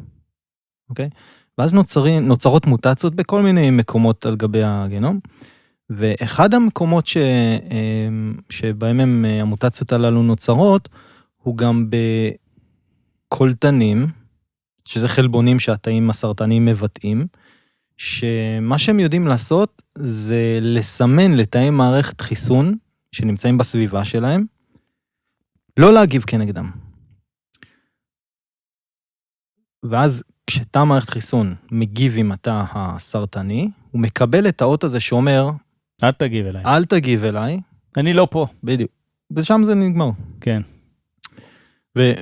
אוקיי? 0.90 1.08
ואז 1.58 1.74
נוצרים, 1.74 2.26
נוצרות 2.26 2.66
מוטציות 2.66 3.14
בכל 3.14 3.42
מיני 3.42 3.70
מקומות 3.70 4.26
על 4.26 4.36
גבי 4.36 4.62
הגנום, 4.64 5.20
ואחד 5.90 6.54
המקומות 6.54 7.06
ש, 7.06 7.16
אמ, 7.16 8.34
שבהם 8.50 9.00
הם, 9.00 9.24
המוטציות 9.24 9.92
הללו 9.92 10.22
נוצרות, 10.22 10.88
הוא 11.36 11.56
גם 11.56 11.90
בקולטנים, 13.28 14.06
שזה 14.84 15.08
חלבונים 15.08 15.60
שהתאים 15.60 16.10
הסרטניים 16.10 16.64
מבטאים, 16.64 17.26
שמה 17.96 18.78
שהם 18.78 19.00
יודעים 19.00 19.26
לעשות 19.26 19.82
זה 19.98 20.58
לסמן 20.62 21.32
לתאי 21.32 21.70
מערכת 21.70 22.20
חיסון 22.20 22.74
שנמצאים 23.12 23.58
בסביבה 23.58 24.04
שלהם, 24.04 24.44
לא 25.76 25.92
להגיב 25.92 26.22
כנגדם. 26.22 26.70
ואז 29.82 30.22
כשתא 30.46 30.84
מערכת 30.84 31.10
חיסון 31.10 31.54
מגיב 31.70 32.14
עם 32.16 32.32
התא 32.32 32.64
הסרטני, 32.72 33.70
הוא 33.90 34.00
מקבל 34.00 34.48
את 34.48 34.60
האות 34.60 34.84
הזה 34.84 35.00
שאומר, 35.00 35.50
אל 36.02 36.12
תגיב 36.12 36.46
אליי. 36.46 36.64
אל 36.64 36.84
תגיב 36.84 37.24
אליי, 37.24 37.60
אני 37.96 38.14
לא 38.14 38.28
פה. 38.30 38.46
בדיוק. 38.64 38.90
ושם 39.36 39.62
זה 39.64 39.74
נגמר. 39.74 40.10
כן. 40.40 40.62
ו, 41.98 42.12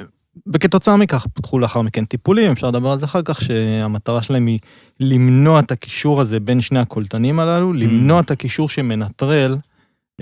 וכתוצאה 0.55 0.97
מכך 0.97 1.27
פותחו 1.35 1.59
לאחר 1.59 1.83
מכן 1.83 2.05
טיפולים, 2.05 2.53
אפשר 2.53 2.69
לדבר 2.69 2.91
על 2.93 2.99
זה 2.99 3.07
אחר 3.07 3.23
כך, 3.23 3.41
שהמטרה 3.41 4.23
שלהם 4.23 4.47
היא 4.47 4.59
למנוע 5.01 5.61
את 5.61 5.71
הקישור 5.73 6.21
הזה 6.21 6.41
בין 6.41 6.61
שני 6.61 6.79
הקולטנים 6.79 7.39
הללו, 7.39 7.73
למנוע 7.73 8.21
את 8.21 8.31
הקישור 8.31 8.69
שמנטרל 8.69 9.57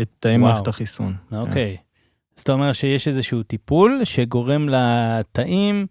את 0.00 0.08
תאי. 0.18 0.36
מערכת 0.36 0.68
החיסון. 0.68 1.14
אוקיי. 1.32 1.76
אז 2.36 2.42
אתה 2.42 2.52
אומר 2.52 2.72
שיש 2.72 3.08
איזשהו 3.08 3.42
טיפול 3.42 4.00
שגורם 4.04 4.68
לתאים 4.68 5.86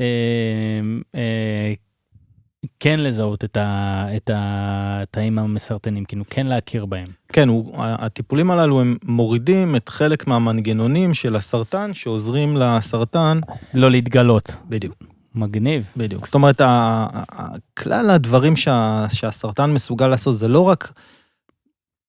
אה, 0.00 0.04
אה, 1.14 1.72
כן 2.80 3.00
לזהות 3.00 3.44
את, 3.44 3.56
ה, 3.56 4.06
את 4.16 4.30
התאים 4.34 5.38
המסרטנים, 5.38 6.04
כאילו 6.04 6.24
כן 6.30 6.46
להכיר 6.46 6.86
בהם. 6.86 7.06
כן, 7.28 7.48
הוא, 7.48 7.74
הטיפולים 7.78 8.50
הללו 8.50 8.80
הם 8.80 8.96
מורידים 9.04 9.76
את 9.76 9.88
חלק 9.88 10.26
מהמנגנונים 10.26 11.14
של 11.14 11.36
הסרטן 11.36 11.94
שעוזרים 11.94 12.56
לסרטן. 12.56 13.40
לא 13.74 13.90
להתגלות. 13.90 14.56
בדיוק. 14.68 14.94
מגניב. 15.34 15.92
בדיוק. 15.96 16.26
זאת 16.26 16.34
אומרת, 16.34 16.60
כלל 17.74 18.10
הדברים 18.10 18.56
שה, 18.56 19.06
שהסרטן 19.12 19.72
מסוגל 19.72 20.08
לעשות 20.08 20.36
זה 20.36 20.48
לא 20.48 20.60
רק 20.60 20.92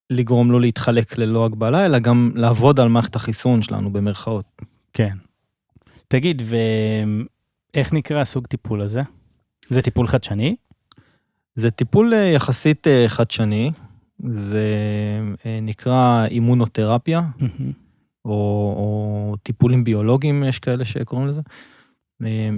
לגרום 0.10 0.52
לו 0.52 0.60
להתחלק 0.60 1.18
ללא 1.18 1.46
הגבלה, 1.46 1.86
אלא 1.86 2.00
גם 2.00 2.32
לעבוד 2.36 2.80
על 2.80 2.90
מערכת 2.90 3.16
החיסון 3.16 3.62
שלנו 3.62 3.94
במרכאות. 3.94 4.46
כן. 4.94 5.18
תגיד, 6.08 6.42
ואיך 6.46 7.94
נקרא 7.94 8.22
הסוג 8.22 8.48
טיפול 8.48 8.82
הזה? 8.82 9.02
זה 9.74 9.82
טיפול 9.82 10.08
חדשני? 10.08 10.56
זה 11.56 11.72
טיפול 11.72 12.14
אה, 12.14 12.20
יחסית 12.20 12.88
אה, 12.88 13.06
חדשני, 13.08 13.72
זה 14.30 14.68
אה, 15.46 15.60
נקרא 15.62 16.26
אימונותרפיה, 16.26 17.22
או, 18.26 18.32
או 18.78 19.36
טיפולים 19.44 19.84
ביולוגיים, 19.84 20.44
יש 20.44 20.60
כאלה 20.60 20.86
שקוראים 20.86 21.28
לזה, 21.28 21.42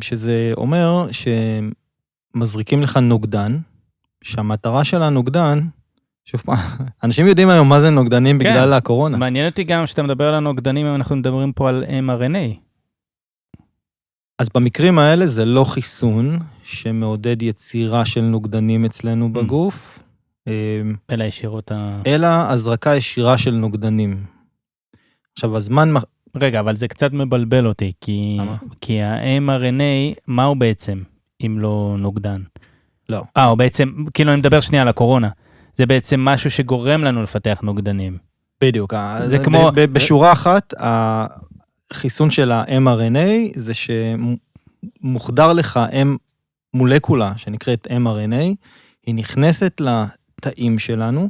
שזה 0.02 0.52
אומר 0.58 1.08
שמזריקים 2.36 2.82
לך 2.82 2.98
נוגדן, 2.98 3.58
שהמטרה 4.24 4.84
של 4.84 5.04
הנוגדן, 5.04 5.60
שוב 6.26 6.42
פעם, 6.42 6.58
אנשים 7.04 7.28
יודעים 7.28 7.50
היום 7.50 7.70
מה 7.70 7.82
זה 7.82 7.90
נוגדנים 7.90 8.40
כן. 8.40 8.52
בגלל 8.52 8.74
הקורונה. 8.74 9.18
מעניין 9.18 9.50
אותי 9.50 9.64
גם 9.64 9.86
כשאתה 9.86 10.04
מדבר 10.04 10.28
על 10.28 10.34
הנוגדנים, 10.34 10.86
אם 10.86 10.96
אנחנו 10.96 11.16
מדברים 11.16 11.54
פה 11.54 11.70
על 11.70 11.84
mRNA. 11.84 12.65
אז 14.40 14.50
במקרים 14.56 15.00
האלה 15.00 15.28
זה 15.28 15.46
לא 15.46 15.64
חיסון 15.64 16.40
שמעודד 16.64 17.42
יצירה 17.42 18.06
של 18.06 18.22
נוגדנים 18.22 18.86
אצלנו 18.86 19.32
בגוף, 19.34 20.00
אה, 20.48 20.54
אלא 21.12 21.24
ישירות 21.24 21.72
ה... 21.72 22.02
אלא 22.08 22.28
הזרקה 22.28 22.96
ישירה 22.96 23.38
של 23.38 23.52
נוגדנים. 23.52 24.24
עכשיו, 25.34 25.58
הזמן, 25.58 25.94
רגע, 26.36 26.60
אבל 26.60 26.76
זה 26.76 26.88
קצת 26.88 27.14
מבלבל 27.14 27.68
אותי, 27.68 27.92
כי, 28.02 28.38
למה? 28.40 28.56
כי 28.82 29.02
ה-mRNA, 29.02 30.20
מה 30.28 30.44
הוא 30.44 30.58
בעצם, 30.58 31.02
אם 31.46 31.58
לא 31.60 31.96
נוגדן? 32.00 32.42
לא. 33.10 33.22
אה, 33.38 33.46
הוא 33.46 33.58
בעצם, 33.58 33.92
כאילו 34.14 34.32
אני 34.32 34.40
מדבר 34.40 34.60
שנייה 34.60 34.82
על 34.82 34.88
הקורונה. 34.88 35.30
זה 35.78 35.86
בעצם 35.86 36.20
משהו 36.22 36.52
שגורם 36.52 37.04
לנו 37.04 37.24
לפתח 37.24 37.60
נוגדנים. 37.64 38.18
בדיוק, 38.62 38.94
זה 39.26 39.40
כמו- 39.40 39.72
בשורה 39.92 40.32
אחת, 40.32 40.74
החיסון 41.92 42.32
של 42.32 42.52
ה-mRNA 42.52 43.52
זה 43.56 43.74
שמוחדר 45.02 45.54
לך 45.54 45.80
M 45.92 46.08
מולקולה 46.74 47.34
שנקראת 47.38 47.88
mRNA, 47.88 48.56
היא 49.06 49.16
נכנסת 49.16 49.82
לתאים 49.82 50.80
שלנו, 50.80 51.30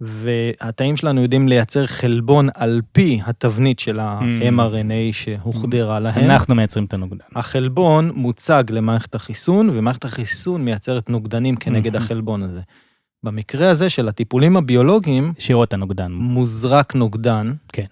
והתאים 0.00 0.96
שלנו 0.96 1.22
יודעים 1.22 1.48
לייצר 1.48 1.86
חלבון 1.86 2.48
על 2.54 2.80
פי 2.92 3.20
התבנית 3.26 3.78
של 3.78 4.00
ה-mRNA 4.00 5.12
שהוחדרה 5.12 6.00
להם. 6.00 6.30
אנחנו 6.30 6.54
מייצרים 6.54 6.84
את 6.84 6.94
הנוגדן. 6.94 7.24
החלבון 7.34 8.10
מוצג 8.14 8.64
למערכת 8.70 9.14
החיסון, 9.14 9.70
ומערכת 9.72 10.04
החיסון 10.04 10.64
מייצרת 10.64 11.10
נוגדנים 11.10 11.56
כנגד 11.56 11.92
מהמם. 11.92 12.04
החלבון 12.04 12.42
הזה. 12.42 12.60
במקרה 13.22 13.70
הזה 13.70 13.90
של 13.90 14.08
הטיפולים 14.08 14.56
הביולוגיים, 14.56 15.32
ישירות 15.38 15.72
הנוגדן. 15.72 16.12
מוזרק 16.12 16.94
נוגדן. 16.94 17.52
כן. 17.72 17.86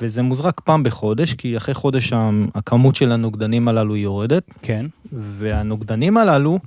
וזה 0.00 0.22
מוזרק 0.22 0.60
פעם 0.60 0.82
בחודש, 0.82 1.34
כי 1.34 1.56
אחרי 1.56 1.74
חודש 1.74 2.12
הכמות 2.54 2.96
של 2.96 3.12
הנוגדנים 3.12 3.68
הללו 3.68 3.96
יורדת, 3.96 4.44
כן, 4.62 4.86
והנוגדנים 5.12 6.16
הללו 6.16 6.58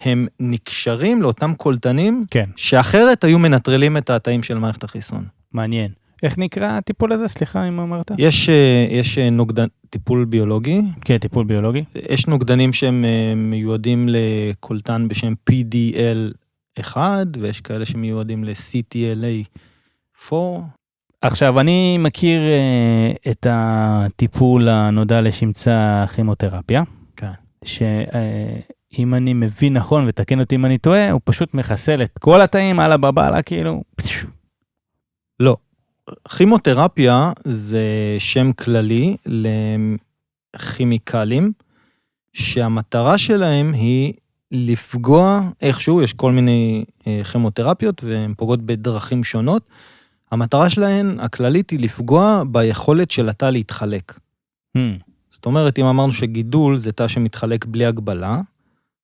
הם 0.00 0.26
נקשרים 0.40 1.22
לאותם 1.22 1.54
קולטנים 1.54 2.24
כן, 2.30 2.50
שאחרת 2.56 3.24
היו 3.24 3.38
מנטרלים 3.38 3.96
את 3.96 4.10
התאים 4.10 4.42
של 4.42 4.58
מערכת 4.58 4.84
החיסון. 4.84 5.24
מעניין. 5.52 5.90
איך 6.22 6.38
נקרא 6.38 6.78
הטיפול 6.78 7.12
הזה? 7.12 7.28
סליחה 7.28 7.68
אם 7.68 7.80
אמרת. 7.80 8.10
יש, 8.18 8.48
אה, 8.48 8.86
יש 8.90 9.18
אה, 9.18 9.30
נוגדן, 9.30 9.66
טיפול 9.90 10.24
ביולוגי, 10.24 10.80
כן, 11.00 11.18
טיפול 11.18 11.44
ביולוגי. 11.44 11.84
יש 12.10 12.26
נוגדנים 12.26 12.72
שהם 12.72 13.04
אה, 13.04 13.34
מיועדים 13.36 14.08
לקולטן 14.08 15.08
בשם 15.08 15.32
PDL1, 15.50 16.96
ויש 17.40 17.60
כאלה 17.60 17.84
שמיועדים 17.84 18.44
ל-CTLA4. 18.44 20.34
עכשיו, 21.26 21.60
אני 21.60 21.98
מכיר 21.98 22.40
אה, 22.40 23.30
את 23.30 23.46
הטיפול 23.50 24.68
הנודע 24.68 25.20
לשמצה 25.20 26.04
כימותרפיה. 26.14 26.82
כן. 27.16 27.30
שאם 27.64 29.14
אני 29.14 29.34
מבין 29.34 29.76
נכון, 29.76 30.04
ותקן 30.06 30.40
אותי 30.40 30.54
אם 30.54 30.64
אני 30.64 30.78
טועה, 30.78 31.10
הוא 31.10 31.20
פשוט 31.24 31.54
מחסל 31.54 32.02
את 32.02 32.18
כל 32.18 32.40
התאים, 32.40 32.80
אללה 32.80 32.96
בבאללה, 32.96 33.42
כאילו. 33.42 33.82
לא. 35.40 35.56
כימותרפיה 36.36 37.32
זה 37.44 37.84
שם 38.18 38.52
כללי 38.52 39.16
לכימיקלים, 40.56 41.52
שהמטרה 42.32 43.18
שלהם 43.18 43.72
היא 43.72 44.12
לפגוע 44.50 45.40
איכשהו, 45.60 46.02
יש 46.02 46.12
כל 46.12 46.32
מיני 46.32 46.84
אה, 47.06 47.20
כימותרפיות 47.32 48.04
והן 48.04 48.34
פוגעות 48.36 48.62
בדרכים 48.62 49.24
שונות. 49.24 49.62
המטרה 50.34 50.70
שלהן, 50.70 51.20
הכללית, 51.20 51.70
היא 51.70 51.80
לפגוע 51.80 52.42
ביכולת 52.50 53.10
של 53.10 53.28
התא 53.28 53.44
להתחלק. 53.44 54.12
Hmm, 54.76 54.80
זאת 55.28 55.46
אומרת, 55.46 55.78
אם 55.78 55.84
אמרנו 55.84 56.12
שגידול 56.12 56.76
זה 56.76 56.92
תא 56.92 57.08
שמתחלק 57.08 57.64
בלי 57.64 57.86
הגבלה, 57.86 58.40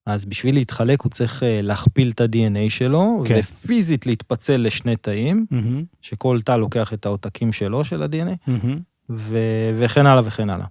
אז 0.07 0.25
בשביל 0.25 0.55
להתחלק 0.55 1.03
הוא 1.03 1.11
צריך 1.11 1.43
אה, 1.43 1.61
להכפיל 1.63 2.11
את 2.11 2.21
ה-DNA 2.21 2.71
שלו, 2.71 3.23
כן. 3.27 3.39
ופיזית 3.39 4.07
להתפצל 4.07 4.57
לשני 4.57 4.97
תאים, 4.97 5.47
מהמם, 5.51 5.85
שכל 6.03 6.41
תא 6.41 6.53
לוקח 6.53 6.93
את 6.93 7.07
העותקים 7.07 7.53
שלו 7.53 7.85
של 7.85 8.03
ה-DNA, 8.03 8.35
מהמם. 8.47 8.79
ו- 9.11 9.71
וכן 9.79 10.07
הלאה 10.07 10.23
וכן 10.25 10.51
הלאה. 10.51 10.67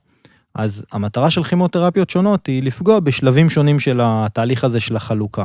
אז 0.55 0.85
המטרה 0.91 1.29
של 1.29 1.43
כימותרפיות 1.43 2.09
שונות 2.09 2.47
היא 2.47 2.63
לפגוע 2.63 2.99
בשלבים 2.99 3.49
שונים 3.49 3.79
של 3.79 3.99
התהליך 4.03 4.63
הזה 4.63 4.79
של 4.79 4.95
החלוקה. 4.95 5.43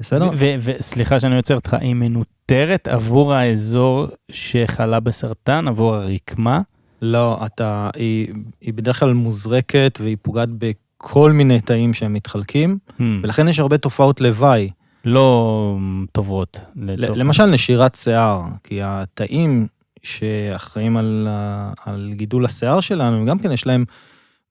בסדר? 0.00 0.30
וסליחה 0.60 1.20
שאני 1.20 1.36
עוצר 1.36 1.54
אותך, 1.54 1.74
היא 1.80 1.94
מנוטרת 1.94 2.88
עבור 2.88 3.34
האזור 3.34 4.06
שחלה 4.30 5.00
בסרטן, 5.00 5.68
עבור 5.68 5.94
הרקמה? 5.94 6.60
לא, 7.02 7.38
אתה, 7.46 7.90
היא, 7.96 8.28
היא 8.60 8.74
בדרך 8.74 9.00
כלל 9.00 9.12
מוזרקת 9.12 9.98
והיא 10.02 10.16
פוגעת 10.22 10.48
בכל 10.58 11.32
מיני 11.32 11.60
תאים 11.60 11.94
שהם 11.94 12.12
מתחלקים, 12.14 12.78
Hmm, 12.88 13.02
ולכן 13.22 13.48
יש 13.48 13.58
הרבה 13.58 13.78
תופעות 13.78 14.20
לוואי. 14.20 14.70
לא 15.04 15.76
טובות. 16.12 16.60
לצורך- 16.76 17.18
למשל 17.18 17.46
נשירת 17.46 17.94
שיער, 17.94 18.42
כי 18.64 18.80
התאים 18.82 19.66
שאחראים 20.02 20.96
על, 20.96 21.28
על 21.86 22.12
גידול 22.16 22.44
השיער 22.44 22.80
שלנו, 22.80 23.26
גם 23.26 23.38
כן 23.38 23.52
יש 23.52 23.66
להם 23.66 23.84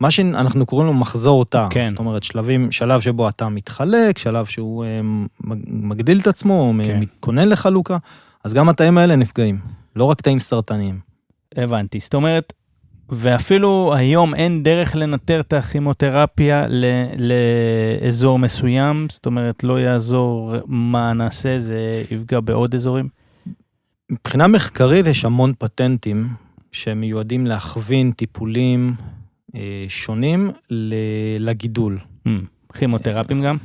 מה 0.01 0.11
שאנחנו 0.11 0.65
קוראים 0.65 0.87
לו 0.87 0.93
מחזור 0.93 1.45
תא. 1.45 1.67
כן. 1.69 1.89
זאת 1.89 1.99
אומרת, 1.99 2.23
שלבים, 2.23 2.71
שלב 2.71 3.01
שבו 3.01 3.27
התא 3.27 3.47
מתחלק, 3.51 4.17
שלב 4.17 4.45
שהוא 4.45 4.85
אה, 4.85 4.99
מג- 5.43 5.63
מגדיל 5.67 6.19
את 6.19 6.27
עצמו, 6.27 6.73
כן. 6.85 6.99
מתכונן 6.99 7.47
לחלוקה, 7.49 7.97
אז 8.43 8.53
גם 8.53 8.69
התאים 8.69 8.97
האלה 8.97 9.15
נפגעים, 9.15 9.59
לא 9.95 10.03
רק 10.03 10.21
תאים 10.21 10.39
סרטניים. 10.39 10.99
הבנתי. 11.55 11.99
זאת 11.99 12.13
אומרת, 12.13 12.53
ואפילו 13.09 13.93
היום 13.97 14.35
אין 14.35 14.63
דרך 14.63 14.95
לנטר 14.95 15.39
את 15.39 15.53
הכימותרפיה 15.53 16.65
ל- 16.67 16.85
לאזור 17.17 18.39
מסוים, 18.39 19.07
זאת 19.09 19.25
אומרת, 19.25 19.63
לא 19.63 19.79
יעזור 19.79 20.53
מה 20.65 21.13
נעשה, 21.13 21.59
זה 21.59 22.03
יפגע 22.11 22.39
בעוד 22.39 22.75
אזורים. 22.75 23.07
מבחינה 24.11 24.47
מחקרית 24.47 25.05
יש 25.07 25.25
המון 25.25 25.53
פטנטים 25.59 26.27
שמיועדים 26.71 27.45
להכווין 27.45 28.11
טיפולים 28.11 28.93
שונים 29.87 30.51
ל- 30.69 30.93
לגידול. 31.39 31.99
Hmm, 32.27 32.29
כימותרפים 32.77 33.43
גם? 33.43 33.57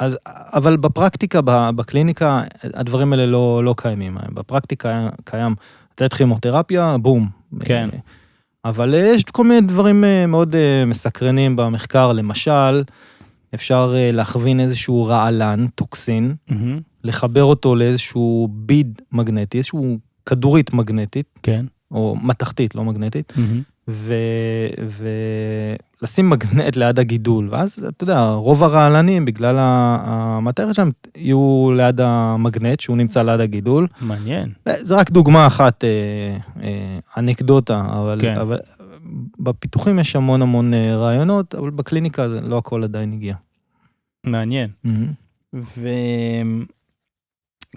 אז, 0.00 0.18
אבל 0.26 0.76
בפרקטיקה, 0.76 1.40
בקליניקה, 1.76 2.42
הדברים 2.62 3.12
האלה 3.12 3.26
לא, 3.26 3.64
לא 3.64 3.74
קיימים. 3.76 4.16
בפרקטיקה 4.34 5.08
קיים 5.24 5.54
לתת 5.92 6.12
כימותרפיה, 6.12 6.96
בום. 6.98 7.28
כן. 7.60 7.88
אבל 8.64 8.94
אה, 8.94 8.98
יש 9.14 9.24
כל 9.24 9.44
מיני 9.44 9.60
דברים 9.60 10.04
אה, 10.04 10.26
מאוד 10.26 10.54
אה, 10.54 10.84
מסקרנים 10.86 11.56
במחקר, 11.56 12.12
למשל, 12.12 12.82
אפשר 13.54 13.94
אה, 13.96 14.12
להכווין 14.12 14.60
איזשהו 14.60 15.04
רעלן, 15.04 15.66
טוקסין, 15.74 16.34
מהמם, 16.48 16.80
לחבר 17.04 17.44
אותו 17.44 17.76
לאיזשהו 17.76 18.48
ביד 18.52 19.02
מגנטי, 19.12 19.58
איזשהו 19.58 19.98
כדורית 20.26 20.72
מגנטית, 20.72 21.26
כן. 21.42 21.66
או 21.90 22.16
מתכתית, 22.22 22.74
לא 22.74 22.84
מגנטית, 22.84 23.32
ולשים 26.00 26.30
מגנט 26.30 26.76
ליד 26.76 26.98
הגידול, 26.98 27.48
ואז 27.50 27.86
אתה 27.88 28.04
יודע, 28.04 28.20
רוב 28.30 28.64
הרעלנים, 28.64 29.24
בגלל 29.24 29.56
ה- 29.58 29.98
המטריה 30.06 30.74
שלהם, 30.74 30.90
יהיו 31.16 31.70
ליד 31.76 32.00
המגנט 32.00 32.80
שהוא 32.80 32.96
נמצא 32.96 33.22
ליד 33.22 33.40
הגידול. 33.40 33.86
מעניין. 34.00 34.48
זה 34.78 34.96
רק 34.96 35.10
דוגמה 35.10 35.46
אחת, 35.46 35.84
אה, 35.84 35.88
אה, 36.62 36.98
אנקדוטה, 37.16 37.86
אבל, 37.90 38.18
כן. 38.20 38.38
אבל 38.38 38.58
בפיתוחים 39.38 39.98
יש 39.98 40.16
המון 40.16 40.42
המון 40.42 40.74
אה, 40.74 40.96
רעיונות, 40.96 41.54
אבל 41.54 41.70
בקליניקה 41.70 42.28
זה 42.28 42.40
לא 42.40 42.58
הכל 42.58 42.84
עדיין 42.84 43.12
הגיע. 43.12 43.34
מעניין. 44.24 44.70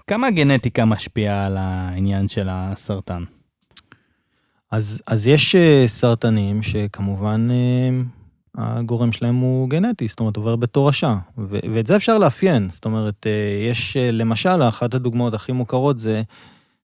וכמה 0.04 0.26
הגנטיקה 0.26 0.84
משפיעה 0.84 1.46
על 1.46 1.56
העניין 1.56 2.28
של 2.28 2.48
הסרטן? 2.50 3.22
אז, 4.72 5.02
אז 5.06 5.26
יש 5.26 5.54
אה, 5.54 5.84
סרטנים 5.86 6.62
שכמובן 6.62 7.48
אה, 7.50 7.90
הגורם 8.54 9.12
שלהם 9.12 9.36
הוא 9.36 9.68
גנטי, 9.68 10.08
זאת 10.08 10.20
אומרת 10.20 10.36
עובר 10.36 10.56
בתורשה, 10.56 11.16
ו- 11.38 11.58
ואת 11.74 11.86
זה 11.86 11.96
אפשר 11.96 12.18
לאפיין, 12.18 12.70
זאת 12.70 12.84
אומרת, 12.84 13.26
אה, 13.26 13.66
יש 13.70 13.96
למשל, 13.96 14.62
אחת 14.62 14.94
הדוגמאות 14.94 15.34
הכי 15.34 15.52
מוכרות 15.52 15.98
זה 15.98 16.22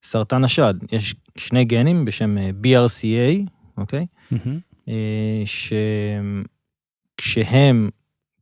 סרטן 0.03 0.44
השד, 0.44 0.74
יש 0.92 1.14
שני 1.37 1.64
גנים 1.64 2.05
בשם 2.05 2.37
BRCA, 2.62 3.48
אוקיי? 3.77 4.07
אה, 4.88 5.42
שכשהם, 7.16 7.90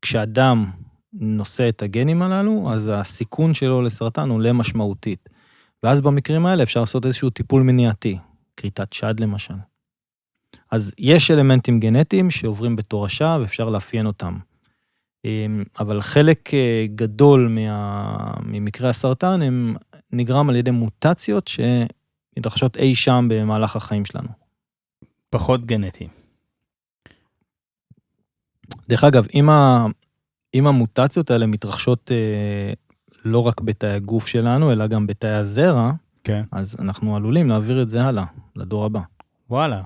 כשאדם 0.03 0.65
נושא 1.13 1.69
את 1.69 1.83
הגנים 1.83 2.23
הללו, 2.23 2.73
אז 2.73 2.91
הסיכון 2.95 3.55
שלו 3.55 3.83
לסרטן 3.83 4.31
עולה 4.31 4.53
משמעותית. 4.53 5.29
ואז 5.83 6.01
במקרים 6.01 6.47
האלה 6.47 6.63
אפשר 6.63 6.81
לעשות 6.81 7.07
איזשהו 7.07 7.31
טיפול 7.31 7.63
מניעתי, 7.63 8.19
כריתת 8.57 8.93
שד 8.93 9.21
למשל. 9.21 9.55
אז 10.71 10.93
יש 10.99 11.31
אלמנטים 11.31 11.81
גנטיים 11.81 12.31
שעוברים 12.31 12.77
בתורשה 12.77 13.37
ואפשר 13.41 13.69
לאפיין 13.69 14.07
אותם. 14.07 14.39
אה, 15.25 15.47
אבל 15.79 16.01
חלק 16.01 16.55
אה, 16.55 16.87
גדול 16.95 17.49
מה, 17.49 18.35
ממקרי 18.43 18.89
הסרטן 18.89 19.43
הם 19.43 19.77
נגרם 20.13 20.49
על 20.51 20.57
ידי 20.57 20.71
מוטציות 20.71 21.49
שמתרחשות 21.49 22.77
אי 22.77 22.95
שם 22.95 23.27
במהלך 23.31 23.77
החיים 23.77 24.05
שלנו. 24.05 24.29
פחות 25.31 25.67
גנטי. 25.67 26.09
דרך 28.89 29.05
אגב, 29.05 29.27
אם, 29.35 29.51
ה... 29.51 29.87
אם 30.55 30.67
המוטציות 30.67 31.31
האלה 31.31 31.47
מתרחשות 31.47 32.11
אה, 32.13 32.73
לא 33.25 33.47
רק 33.47 33.61
בתאי 33.61 33.93
הגוף 33.93 34.27
שלנו, 34.27 34.73
אלא 34.73 34.87
גם 34.87 35.07
בתאי 35.07 35.31
הזרע, 35.31 35.93
כן. 36.25 36.43
אז 36.53 36.77
אנחנו 36.79 37.17
עלולים 37.17 37.49
להעביר 37.49 37.83
את 37.83 37.91
זה 37.91 38.05
הלאה, 38.05 38.25
לדור 38.57 38.85
הבא. 38.85 39.01
וואלה. 39.51 39.83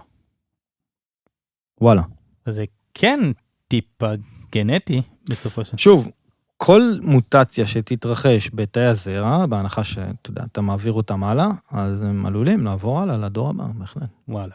וואלה. 1.80 2.02
אז 2.44 2.54
זה 2.54 2.64
כן 2.94 3.20
טיפה 3.68 4.12
גנטי 4.52 5.02
בסופו 5.30 5.64
של... 5.64 5.76
שוב, 5.76 6.09
כל 6.56 6.80
מוטציה 7.02 7.66
שתתרחש 7.66 8.50
בתאי 8.54 8.87
הזרע, 8.87 9.46
בהנחה 9.46 9.85
שאתה 9.85 10.30
יודע, 10.30 10.44
אתה 10.52 10.61
מעביר 10.61 10.92
אותם 10.92 11.24
הלאה, 11.24 11.48
אז 11.70 12.02
הם 12.02 12.26
עלולים 12.26 12.64
לעבור 12.64 13.00
הלאה 13.00 13.16
לדור 13.16 13.48
הבא, 13.48 13.64
בהחלט. 13.74 14.09
וואלה. 14.28 14.54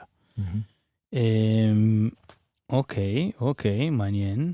אמ, 1.14 2.10
אוקיי, 2.70 3.32
אוקיי, 3.40 3.90
מעניין. 3.90 4.54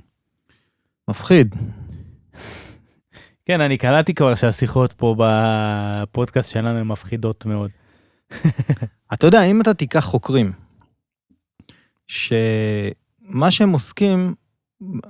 מפחיד. 1.08 1.56
כן, 3.45 3.62
אני 3.62 3.78
קלטתי 3.78 4.13
כבר 4.13 4.36
שהשיחות 4.36 4.93
פה 4.93 5.15
בפודקאסט 5.17 6.52
שלנו 6.52 6.80
הן 6.80 6.88
מפחידות 6.88 7.45
מאוד. 7.45 7.71
אתה 9.13 9.28
יודע, 9.28 9.43
אם 9.43 9.62
אתה 9.62 9.74
תיקח 9.74 10.00
חוקרים, 10.06 10.52
שמה 12.08 13.52
שהם 13.52 13.71
עוסקים, 13.71 14.34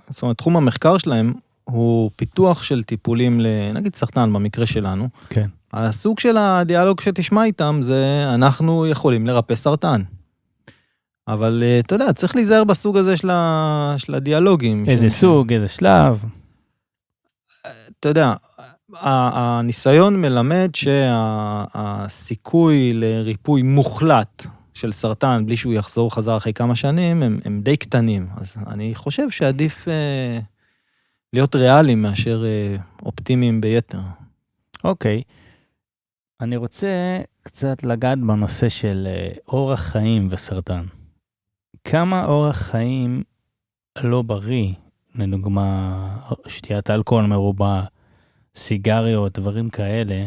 זאת 0.09 0.21
אומרת, 0.21 0.37
תחום 0.37 0.57
המחקר 0.57 0.97
שלהם 0.97 1.33
הוא 1.63 2.11
פיתוח 2.15 2.63
של 2.63 2.83
טיפולים 2.83 3.39
לנגיד 3.39 3.95
סרטן 3.95 4.33
במקרה 4.33 4.65
שלנו, 4.65 5.09
כן. 5.29 5.49
הסוג 5.73 6.19
של 6.19 6.37
הדיאלוג 6.37 7.01
שתשמע 7.01 7.43
איתם 7.43 7.79
זה 7.83 8.29
אנחנו 8.33 8.87
יכולים 8.87 9.27
לרפא 9.27 9.55
סרטן. 9.55 10.01
אבל 11.27 11.63
אה, 11.65 11.79
אתה 11.79 11.95
יודע, 11.95 12.13
צריך 12.13 12.35
להיזהר 12.35 12.63
בסוג 12.63 12.97
הזה 12.97 13.17
של, 13.17 13.29
ה... 13.29 13.93
של 13.97 14.15
הדיאלוגים. 14.15 14.85
איזה 14.87 15.09
ש- 15.09 15.13
סוג, 15.13 15.53
איזה 15.53 15.67
שלב. 15.67 16.23
אתה 17.99 18.09
יודע, 18.09 18.33
הניסיון 18.99 20.21
מלמד 20.21 20.69
שהסיכוי 20.75 22.53
לריפוי 22.93 23.61
מוחלט 23.61 24.45
של 24.73 24.91
סרטן 24.91 25.45
בלי 25.45 25.57
שהוא 25.57 25.73
יחזור 25.73 26.13
חזר 26.13 26.37
אחרי 26.37 26.53
כמה 26.53 26.75
שנים 26.75 27.23
הם, 27.23 27.39
הם 27.45 27.61
די 27.61 27.77
קטנים. 27.77 28.27
אז 28.37 28.57
אני 28.67 28.95
חושב 28.95 29.29
שעדיף 29.29 29.87
אה, 29.87 30.39
להיות 31.33 31.55
ריאליים 31.55 32.01
מאשר 32.01 32.43
אה, 32.45 32.75
אופטימיים 33.05 33.61
ביתר. 33.61 33.99
אוקיי. 34.83 35.21
אני 36.41 36.57
רוצה 36.57 37.21
קצת 37.43 37.83
לגעת 37.83 38.19
בנושא 38.19 38.69
של 38.69 39.07
אה, 39.11 39.29
אורח 39.47 39.79
חיים 39.79 40.27
וסרטן. 40.31 40.85
כמה 41.83 42.25
אורח 42.25 42.57
חיים 42.57 43.23
לא 44.03 44.21
בריא, 44.21 44.73
לדוגמה 45.15 46.17
שתיית 46.47 46.89
אלכוהול 46.89 47.25
מרובה, 47.25 47.83
סיגריות, 48.55 49.39
דברים 49.39 49.69
כאלה, 49.69 50.25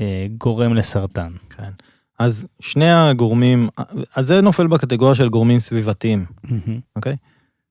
אה, 0.00 0.26
גורם 0.38 0.74
לסרטן. 0.74 1.32
כן. 1.50 1.70
אז 2.18 2.46
שני 2.60 2.90
הגורמים, 2.90 3.68
אז 4.16 4.26
זה 4.26 4.40
נופל 4.40 4.66
בקטגוריה 4.66 5.14
של 5.14 5.28
גורמים 5.28 5.58
סביבתיים, 5.58 6.24
מהמם. 6.44 6.80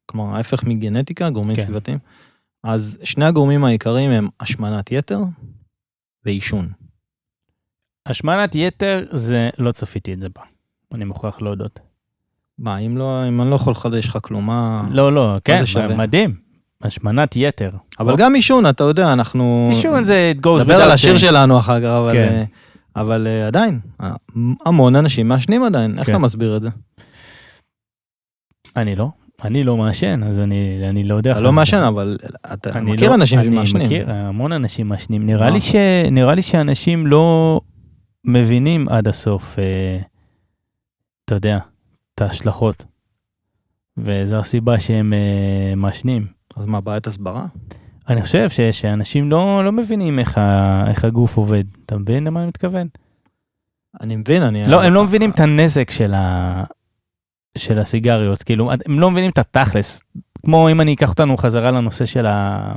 כלומר 0.06 0.36
ההפך 0.36 0.64
מגנטיקה, 0.64 1.30
גורמים 1.30 1.56
כן. 1.56 1.64
סביבתיים. 1.64 1.98
אז 2.64 2.98
שני 3.04 3.26
הגורמים 3.26 3.64
העיקריים 3.64 4.12
הם 4.12 4.28
השמנת 4.40 4.92
יתר 4.92 5.20
ועישון. 6.26 6.70
השמנת 8.06 8.56
יתר 8.56 9.06
זה, 9.12 9.50
לא 9.58 9.72
צפיתי 9.72 10.14
את 10.14 10.20
זה 10.20 10.28
בה. 10.30 10.42
אני 10.94 11.06
מוכרח 11.06 11.42
להודות. 11.42 11.80
מה, 12.58 12.78
אם 12.78 12.98
לא, 12.98 13.28
אם 13.28 13.42
אני 13.42 13.50
לא 13.50 13.56
יכול 13.56 13.72
לחדש 13.72 14.08
לך 14.08 14.18
כלום, 14.22 14.46
מה... 14.46 14.88
לא, 14.92 15.14
לא, 15.14 15.38
כן? 15.44 15.64
מדהים. 15.98 16.45
השמנת 16.82 17.36
יתר. 17.36 17.70
אבל 18.00 18.16
גם 18.18 18.36
עישון, 18.36 18.66
אתה 18.70 18.84
יודע, 18.84 19.14
אנחנו... 19.14 19.70
עישון 19.74 20.04
זה 20.04 20.34
it 20.36 20.46
goes 20.46 20.60
נדבר 20.60 20.76
על 20.76 20.90
without 20.90 20.94
השיר. 20.94 21.18
שלנו 21.18 21.60
אחר 21.60 21.80
כך, 21.82 21.88
אבל... 21.88 22.14
כן. 22.14 22.34
אה, 22.34 22.44
אבל 23.02 23.28
אה, 23.28 23.48
עדיין, 23.48 23.80
אה, 24.02 24.12
המון 24.66 24.96
אנשים 24.96 25.28
מעשנים 25.28 25.64
עדיין, 25.64 25.98
איך 25.98 26.06
כן. 26.06 26.12
אתה 26.12 26.20
מסביר 26.22 26.58
את 26.58 26.62
זה? 26.62 26.70
אני 28.76 28.96
לא, 28.96 29.10
אני 29.44 29.64
לא 29.64 29.78
מעשן, 29.78 30.24
אז 30.24 30.40
אני, 30.42 30.80
אני 30.90 31.04
לא 31.04 31.16
יודע. 31.16 31.32
אתה 31.32 31.40
לא. 31.42 31.54
מעשן, 31.54 31.78
אבל 31.84 32.18
אתה 32.54 32.70
אני 32.72 32.92
מכיר 32.92 33.10
לא- 33.10 33.16
אנשים 33.16 33.40
אני 33.40 33.46
שמעשנים. 33.48 33.86
מכיר 33.86 34.12
המון 34.12 34.52
אנשים 34.52 34.90
מעשנים. 34.90 35.26
נראה? 35.26 35.50
לי, 35.50 35.62
ש... 35.62 35.76
נראה 36.12 36.36
לי 36.36 36.42
שאנשים 36.42 37.08
לא 37.08 37.60
מבינים 38.26 38.90
עד 38.90 39.08
הסוף, 39.08 39.60
אה, 39.60 40.00
אתה 41.26 41.36
יודע, 41.36 41.60
את 42.16 42.22
ההשלכות. 42.22 42.84
וזו 43.98 44.36
הסיבה 44.40 44.80
שהם 44.80 45.14
אה, 45.14 45.76
מעשנים. 45.76 46.35
אז 46.56 46.66
מה, 46.66 46.82
בעיית 46.82 47.08
הסברה? 47.08 47.46
אני 48.10 48.22
חושב 48.22 48.50
ש... 48.50 48.62
שאנשים 48.62 49.32
לא, 49.32 49.66
לא 49.66 49.72
מבינים 49.72 50.20
איך, 50.20 50.38
ה... 50.38 50.84
איך 50.88 51.06
הגוף 51.06 51.38
עובד. 51.38 51.64
אתה 51.86 51.98
מבין 51.98 52.24
למה 52.24 52.40
אני 52.40 52.48
מתכוון? 52.48 52.88
אני 54.02 54.16
מבין, 54.16 54.44
אני... 54.44 54.68
לא, 54.68 54.84
הם 54.84 54.94
לא 54.94 55.04
מבינים 55.04 55.30
את 55.32 55.40
הנזק 55.40 55.92
של, 55.92 56.14
ה... 56.14 56.64
של 57.58 57.80
הסיגריות, 57.80 58.44
כאילו, 58.44 58.72
הם 58.72 59.00
לא 59.00 59.12
מבינים 59.12 59.32
את 59.32 59.38
התכלס. 59.38 60.04
כמו 60.46 60.70
אם 60.70 60.82
אני 60.82 60.94
אקח 60.94 61.10
אותנו 61.10 61.38
חזרה 61.38 61.72
לנושא 61.72 62.06
של, 62.06 62.26
ה... 62.26 62.72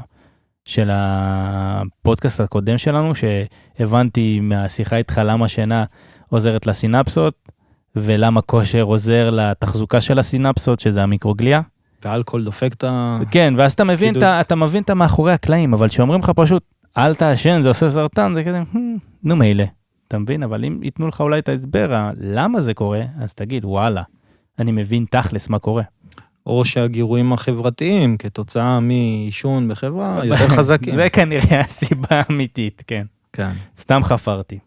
של 0.64 0.90
הפודקאסט 0.92 2.40
הקודם 2.40 2.78
שלנו, 2.78 3.12
שהבנתי 3.14 4.40
מהשיחה 4.40 4.96
איתך 4.96 5.20
למה 5.24 5.48
שינה 5.48 5.84
עוזרת 6.28 6.66
לסינפסות, 6.66 7.34
ולמה 7.96 8.42
כושר 8.42 8.82
עוזר 8.82 9.30
לתחזוקה 9.30 10.00
של 10.00 10.18
הסינפסות, 10.18 10.80
שזה 10.80 11.02
המיקרוגליה. 11.02 11.60
ואלכוהול 12.04 12.44
דופק 12.44 12.72
את 12.72 12.84
ה... 12.84 13.18
כן, 13.30 13.54
ואז 13.56 13.72
אתה 13.72 13.84
מבין, 13.84 14.08
חידוד. 14.14 14.22
את 14.22 14.28
ה- 14.28 14.40
אתה 14.40 14.54
מבין 14.56 14.82
את 14.82 14.90
המאחורי 14.90 15.32
הקלעים, 15.32 15.74
אבל 15.74 15.88
כשאומרים 15.88 16.20
לך 16.20 16.30
פשוט, 16.36 16.62
אל 16.96 17.14
תעשן, 17.14 17.62
זה 17.62 17.68
עושה 17.68 17.90
סרטן, 17.90 18.32
זה 18.34 18.44
כזה, 18.44 18.62
"הם, 18.74 18.96
נו 19.22 19.36
מילא. 19.36 19.64
אתה 20.08 20.18
מבין? 20.18 20.42
אבל 20.42 20.64
אם 20.64 20.80
ייתנו 20.82 21.08
לך 21.08 21.20
אולי 21.20 21.38
את 21.38 21.48
ההסבר, 21.48 22.10
למה 22.20 22.60
זה 22.60 22.74
קורה, 22.74 23.02
אז 23.20 23.34
תגיד, 23.34 23.64
וואלה, 23.64 24.02
אני 24.58 24.72
מבין 24.72 25.04
תכלס 25.10 25.48
מה 25.48 25.58
קורה. 25.58 25.82
או 26.46 26.64
שהגירויים 26.64 27.32
החברתיים 27.32 28.16
כתוצאה 28.16 28.80
מעישון 28.80 29.68
בחברה 29.68 30.20
יותר 30.24 30.48
חזקים. 30.58 30.94
זה 30.94 31.08
כנראה 31.10 31.60
הסיבה 31.60 32.06
האמיתית, 32.10 32.82
כן. 32.86 33.06
כן. 33.32 33.50
סתם 33.80 34.00
חפרתי. 34.02 34.58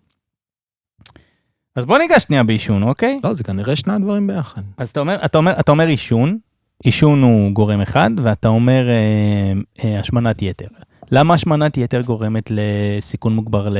אז 1.76 1.86
בוא 1.86 1.98
ניגש 1.98 2.24
שנייה 2.24 2.44
בעישון, 2.44 2.84
אוקיי? 2.84 3.20
לא, 3.24 3.34
זה 3.34 3.44
כנראה 3.44 3.76
שני 3.76 3.94
הדברים 3.94 4.28
ביחד. 4.28 4.62
אז 4.78 4.89
אתה 4.89 5.00
אומר, 5.00 5.26
אתה 5.26 5.38
אומר, 5.38 5.54
אתה 5.60 5.72
אומר 5.72 5.88
עישון, 5.88 6.38
עישון 6.84 7.24
הוא 7.24 7.52
גורם 7.52 7.82
אחד, 7.82 8.10
ואתה 8.17 8.48
אומר 8.48 8.89
אה, 8.89 9.54
אה, 9.84 10.00
השמנת 10.00 10.41
יתר. 10.41 10.67
למה 11.12 11.34
השמנת 11.34 11.78
יתר 11.78 12.02
גורמת 12.02 12.52
לסיכון 12.52 13.36
מוגבר 13.36 13.70
ל, 13.70 13.78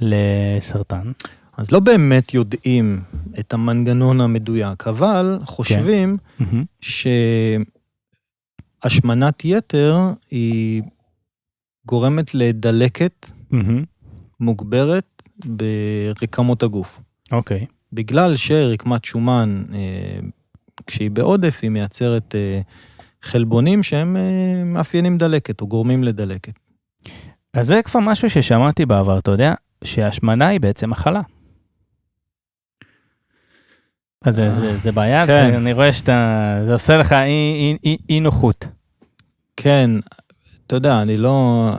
לסרטן? 0.00 1.12
אז 1.56 1.70
לא 1.72 1.80
באמת 1.80 2.34
יודעים 2.34 3.00
את 3.38 3.52
המנגנון 3.52 4.20
המדויק, 4.20 4.86
אבל 4.86 5.38
חושבים 5.44 6.16
מהמם. 6.38 6.64
שהשמנת 8.84 9.44
יתר 9.44 9.98
היא 10.30 10.82
גורמת 11.86 12.34
לדלקת. 12.34 13.30
מוגברת 14.40 15.22
ברקמות 15.44 16.62
הגוף. 16.62 17.00
אוקיי. 17.32 17.66
בגלל 17.92 18.36
שרקמת 18.36 19.04
שומן, 19.04 19.62
אה, 19.74 20.18
כשהיא 20.86 21.10
בעודף, 21.10 21.58
היא 21.62 21.70
מייצרת 21.70 22.34
אה, 22.34 22.60
חלבונים 23.22 23.82
שהם 23.82 24.16
אה, 24.16 24.64
מאפיינים 24.64 25.18
דלקת 25.18 25.60
או 25.60 25.66
גורמים 25.66 26.04
לדלקת. 26.04 26.58
אז 27.54 27.66
זה 27.66 27.80
כבר 27.84 28.00
משהו 28.00 28.30
ששמעתי 28.30 28.86
בעבר, 28.86 29.18
אתה 29.18 29.30
יודע, 29.30 29.54
שהשמנה 29.84 30.48
היא 30.48 30.60
בעצם 30.60 30.90
מחלה. 30.90 31.20
אז 34.24 34.34
זה, 34.34 34.50
זה, 34.50 34.76
זה 34.76 34.92
בעיה, 34.92 35.26
כן. 35.26 35.50
זה, 35.50 35.56
אני 35.56 35.72
רואה 35.72 35.92
שאתה, 35.92 36.62
זה 36.66 36.72
עושה 36.72 36.96
לך 36.96 37.12
אי, 37.12 37.18
אי, 37.28 37.76
אי, 37.84 37.96
אי 38.08 38.20
נוחות. 38.20 38.64
כן, 39.56 39.90
אתה 40.66 40.76
יודע, 40.76 41.02
אני 41.02 41.16
לא... 41.16 41.70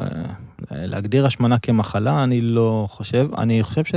להגדיר 0.72 1.26
השמנה 1.26 1.60
כמחלה, 1.60 2.24
אני 2.24 2.42
לא 2.42 2.88
חושב, 2.90 3.30
אני 3.38 3.64
חושב 3.64 3.84
ש... 3.84 3.96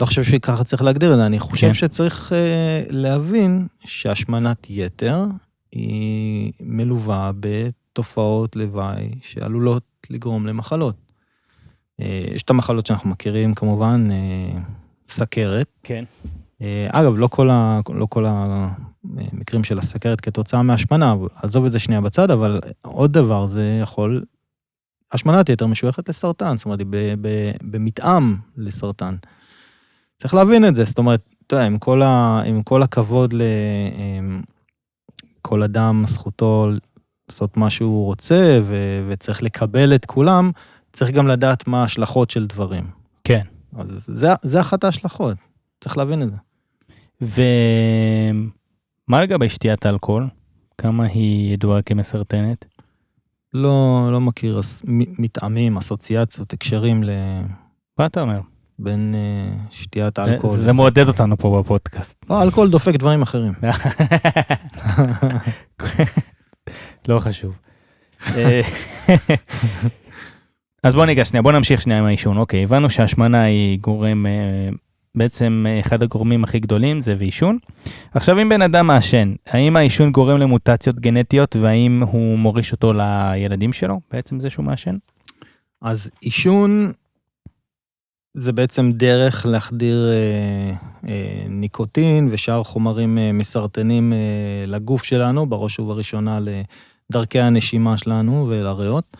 לא 0.00 0.06
חושב 0.06 0.24
שככה 0.24 0.64
צריך 0.64 0.82
להגדיר 0.82 1.12
את 1.12 1.18
זה, 1.18 1.26
אני 1.26 1.38
חושב 1.38 1.66
כן. 1.66 1.74
שצריך 1.74 2.32
אה, 2.32 2.82
להבין 2.90 3.66
שהשמנת 3.84 4.66
יתר 4.70 5.24
היא 5.72 6.52
מלווה 6.60 7.30
בתופעות 7.40 8.56
לוואי 8.56 9.10
שעלולות 9.22 9.82
לגרום 10.10 10.46
למחלות. 10.46 10.96
אה, 12.00 12.24
יש 12.34 12.42
את 12.42 12.50
המחלות 12.50 12.86
שאנחנו 12.86 13.10
מכירים 13.10 13.54
כמובן, 13.54 14.08
אה, 14.10 14.60
סכרת. 15.08 15.66
כן. 15.82 16.04
אה, 16.62 16.88
אגב, 16.90 17.14
לא 17.16 17.26
כל, 17.26 17.50
ה, 17.50 17.80
לא 17.94 18.06
כל 18.06 18.24
המקרים 18.26 19.64
של 19.64 19.78
הסכרת 19.78 20.20
כתוצאה 20.20 20.62
מהשמנה, 20.62 21.14
עזוב 21.34 21.64
את 21.64 21.72
זה 21.72 21.78
שנייה 21.78 22.00
בצד, 22.00 22.30
אבל 22.30 22.60
עוד 22.82 23.12
דבר, 23.12 23.46
זה 23.46 23.78
יכול... 23.82 24.24
השמנת 25.12 25.48
יתר 25.48 25.66
משויכת 25.66 26.08
לסרטן, 26.08 26.56
זאת 26.56 26.64
אומרת, 26.64 26.78
היא 26.78 26.86
במתאם 27.62 28.36
לסרטן. 28.56 29.16
צריך 30.20 30.34
להבין 30.34 30.68
את 30.68 30.76
זה, 30.76 30.84
זאת 30.84 30.98
אומרת, 30.98 31.20
אתה 31.46 31.56
יודע, 31.56 31.66
עם 31.66 31.78
כל, 31.78 32.02
ה, 32.02 32.42
עם 32.46 32.62
כל 32.62 32.82
הכבוד 32.82 33.34
לכל 35.40 35.62
אדם, 35.62 36.04
זכותו 36.06 36.68
לעשות 37.28 37.56
מה 37.56 37.70
שהוא 37.70 38.04
רוצה, 38.04 38.60
ו, 38.64 38.74
וצריך 39.08 39.42
לקבל 39.42 39.94
את 39.94 40.04
כולם, 40.04 40.50
צריך 40.92 41.10
גם 41.10 41.28
לדעת 41.28 41.68
מה 41.68 41.80
ההשלכות 41.80 42.30
של 42.30 42.46
דברים. 42.46 42.90
כן. 43.24 43.42
אז 43.78 44.04
זה, 44.06 44.28
זה 44.42 44.60
אחת 44.60 44.84
ההשלכות, 44.84 45.36
צריך 45.80 45.96
להבין 45.96 46.22
את 46.22 46.28
זה. 46.30 46.36
ומה 47.20 49.22
לגבי 49.22 49.48
שתיית 49.48 49.86
האלכוהול? 49.86 50.28
כמה 50.78 51.04
היא 51.04 51.54
ידועה 51.54 51.82
כמסרטנת? 51.82 52.64
לא, 53.54 54.08
לא 54.12 54.20
מכיר 54.20 54.60
מטעמים, 55.18 55.76
אסוציאציות, 55.76 56.52
הקשרים 56.52 57.04
מה 57.98 58.06
אתה 58.06 58.20
אומר? 58.20 58.40
לבין 58.80 59.14
אה, 59.14 59.52
שתיית 59.70 60.18
אלכוהול. 60.18 60.58
זה 60.58 60.72
מעודד 60.72 61.08
אותנו 61.08 61.36
פה 61.38 61.62
בפודקאסט. 61.62 62.24
לא, 62.30 62.42
אלכוהול 62.42 62.70
דופק 62.70 62.94
דברים 62.96 63.22
אחרים. 63.22 63.52
לא 67.08 67.18
חשוב. 67.18 67.58
אה, 68.36 68.60
אז 70.84 70.94
בוא 70.94 71.06
ניגש 71.06 71.28
שנייה, 71.28 71.42
בוא 71.42 71.52
נמשיך 71.52 71.80
שנייה 71.80 71.98
עם 71.98 72.04
העישון. 72.04 72.36
אוקיי, 72.36 72.62
הבנו 72.62 72.90
שהשמנה 72.90 73.42
היא 73.42 73.78
גורם, 73.80 74.26
אה, 74.26 74.68
בעצם 75.14 75.66
אחד 75.80 76.02
הגורמים 76.02 76.44
הכי 76.44 76.58
גדולים 76.60 77.00
זה 77.00 77.14
ועישון. 77.18 77.58
עכשיו 78.14 78.42
אם 78.42 78.48
בן 78.48 78.62
אדם 78.62 78.86
מעשן, 78.86 79.34
האם 79.46 79.76
העישון 79.76 80.12
גורם 80.12 80.38
למוטציות 80.38 81.00
גנטיות 81.00 81.56
והאם 81.56 82.02
הוא 82.02 82.38
מוריש 82.38 82.72
אותו 82.72 82.92
לילדים 82.92 83.72
שלו? 83.72 84.00
בעצם 84.12 84.40
זה 84.40 84.50
שהוא 84.50 84.64
מעשן? 84.64 84.96
אז 85.82 86.10
עישון 86.20 86.92
זה 88.34 88.52
בעצם 88.52 88.92
דרך 88.92 89.46
להחדיר 89.46 90.10
אה, 90.10 90.74
אה, 91.08 91.46
ניקוטין 91.48 92.28
ושאר 92.30 92.62
חומרים 92.64 93.18
אה, 93.18 93.32
מסרטנים 93.32 94.12
אה, 94.12 94.18
לגוף 94.66 95.04
שלנו, 95.04 95.46
בראש 95.46 95.78
ובראשונה 95.78 96.38
לדרכי 97.10 97.40
הנשימה 97.40 97.96
שלנו 97.96 98.46
ולריאות. 98.50 99.16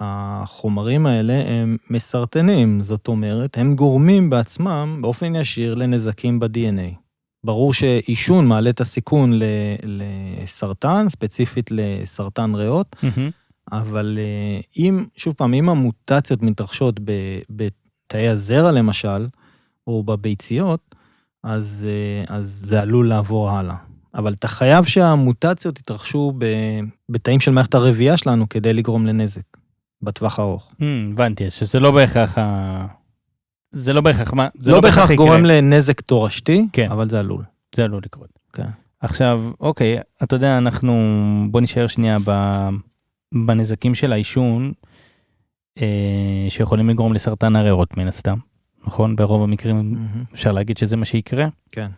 והחומרים 0.00 1.06
האלה 1.06 1.32
הם 1.32 1.76
מסרטנים, 1.90 2.80
זאת 2.80 3.08
אומרת, 3.08 3.58
הם 3.58 3.74
גורמים 3.74 4.30
בעצמם 4.30 4.98
באופן 5.02 5.34
ישיר 5.34 5.74
לנזקים 5.74 6.40
ב-DNA. 6.40 6.94
ברור 7.44 7.74
שעישון 7.74 8.46
מעלה 8.46 8.70
את 8.70 8.80
הסיכון 8.80 9.40
לסרטן, 9.82 11.08
ספציפית 11.08 11.70
לסרטן 11.70 12.54
ריאות, 12.54 12.96
אבל 13.72 14.18
אה, 14.20 14.60
אם, 14.76 15.04
שוב 15.16 15.34
פעם, 15.34 15.54
אם 15.54 15.68
המוטציות 15.68 16.42
מתרחשות 16.42 17.00
בתאי 17.50 18.28
הזרע 18.28 18.72
למשל, 18.72 19.26
או 19.86 20.02
בביציות, 20.02 20.94
אז, 21.44 21.86
אה, 21.88 22.36
אז 22.36 22.62
זה 22.64 22.80
עלול 22.80 23.08
לעבור 23.08 23.50
הלאה. 23.50 23.76
אבל 24.14 24.32
אתה 24.32 24.48
חייב 24.48 24.84
שהמוטציות 24.84 25.78
יתרחשו 25.78 26.32
בתאים 27.08 27.40
של 27.40 27.50
מערכת 27.50 27.74
הרבייה 27.74 28.16
שלנו 28.16 28.48
כדי 28.48 28.72
לגרום 28.72 29.06
לנזק, 29.06 29.42
בטווח 30.02 30.38
הארוך. 30.38 30.72
Hmm, 30.72 30.84
הבנתי, 31.12 31.46
אז 31.46 31.52
שזה 31.52 31.80
לא 31.80 31.90
בהכרח 31.90 32.38
ה... 32.38 32.86
זה 33.72 33.92
לא 33.92 34.00
בהכרח 34.00 34.32
מה... 34.32 34.48
זה 34.60 34.72
לא 34.72 34.80
בהכרח 34.80 35.10
יקרה. 35.10 35.16
גורם 35.16 35.44
לנזק 35.44 36.00
תורשתי, 36.00 36.66
כן. 36.72 36.90
אבל 36.90 37.10
זה 37.10 37.18
עלול. 37.18 37.42
זה 37.74 37.84
עלול 37.84 38.02
לקרות. 38.04 38.28
כן. 38.52 38.66
עכשיו, 39.00 39.44
אוקיי, 39.60 39.98
אתה 40.22 40.36
יודע, 40.36 40.58
אנחנו... 40.58 40.94
בוא 41.50 41.60
נשאר 41.60 41.86
שנייה 41.86 42.16
ב... 42.24 42.68
בנזקים 43.34 43.94
של 43.94 44.12
העישון, 44.12 44.72
אה, 45.78 46.46
שיכולים 46.48 46.90
לגרום 46.90 47.12
לסרטן 47.12 47.56
הריאות 47.56 47.96
מן 47.96 48.08
הסתם, 48.08 48.38
נכון? 48.86 49.16
ברוב 49.16 49.42
המקרים 49.42 49.98
אפשר 50.32 50.52
להגיד 50.52 50.78
שזה 50.78 50.96
מה 50.96 51.04
שיקרה. 51.04 51.46
כן. 51.72 51.88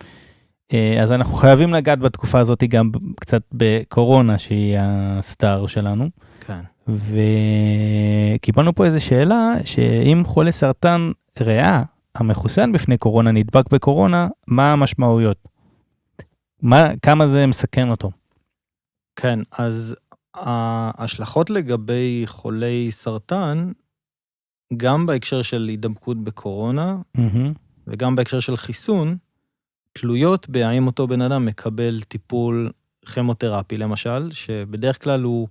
אה, 0.73 1.03
אז 1.03 1.13
אנחנו 1.13 1.35
חייבים 1.35 1.75
לגעת 1.75 1.99
בתקופה 1.99 2.39
הזאת 2.39 2.65
גם 2.65 2.91
קצת 3.21 3.43
בקורונה, 3.53 4.39
שהיא 4.39 4.77
הסטאר 4.81 5.67
שלנו. 5.67 6.09
כן. 6.41 6.61
וקיבלנו 6.89 8.75
פה 8.75 8.87
איזו 8.87 9.05
שאלה, 9.05 9.55
שאם 9.65 10.23
חולה 10.25 10.53
סרטן 10.53 11.11
ריאה 11.41 11.83
המחוסן 12.15 12.73
בפני 12.73 12.99
קורונה 12.99 13.33
נדבק 13.33 13.73
בקורונה, 13.73 14.29
מה 14.47 14.73
המשמעויות? 14.73 15.37
מה, 16.63 16.89
כמה 17.03 17.27
זה 17.27 17.47
מסכן 17.47 17.89
אותו? 17.91 18.11
כן, 19.17 19.39
אז 19.53 19.97
ההשלכות 20.35 21.51
לגבי 21.51 22.23
חולי 22.27 22.91
סרטן, 22.91 23.73
גם 24.77 25.07
בהקשר 25.07 25.43
של 25.43 25.67
הידבקות 25.69 26.25
בקורונה 26.25 26.97
מהמם. 27.15 27.53
וגם 27.87 28.17
בהקשר 28.17 28.41
של 28.41 28.57
חיסון, 28.57 29.17
תלויות 29.93 30.49
בהאם 30.49 30.87
אותו 30.87 31.07
בן 31.07 31.23
אדם 31.23 31.47
מקבל 31.47 32.01
טיפול 32.09 32.71
כימותרפי, 33.13 33.79
למשל, 33.79 34.31
שבדרך 34.31 35.03
כלל 35.03 35.23
הוא, 35.23 35.49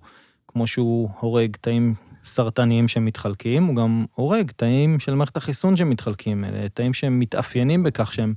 כמו 0.48 0.66
שהוא 0.66 1.08
הורג 1.20 1.56
תאים 1.60 1.94
סרטניים 2.24 2.88
שמתחלקים, 2.88 3.64
הוא 3.64 3.76
גם 3.76 4.04
הורג 4.14 4.50
תאים 4.50 4.98
של 4.98 5.14
מערכת 5.14 5.36
החיסון 5.36 5.76
שמתחלקים, 5.76 6.44
אלה 6.44 6.68
תאים 6.68 6.94
שהם 6.94 7.20
מתאפיינים 7.20 7.82
בכך 7.82 8.12
שהם 8.12 8.34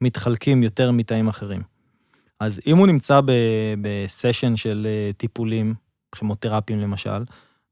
מתחלקים 0.00 0.62
יותר 0.62 0.90
מתאים 0.90 1.28
אחרים. 1.28 1.62
אז 2.40 2.60
אם 2.66 2.76
הוא 2.76 2.86
נמצא 2.86 3.20
ב- 3.20 3.74
בסשן 3.82 4.56
של 4.56 4.86
אה, 4.90 5.10
טיפולים, 5.16 5.74
כימותרפיים 6.16 6.80
למשל, 6.80 7.24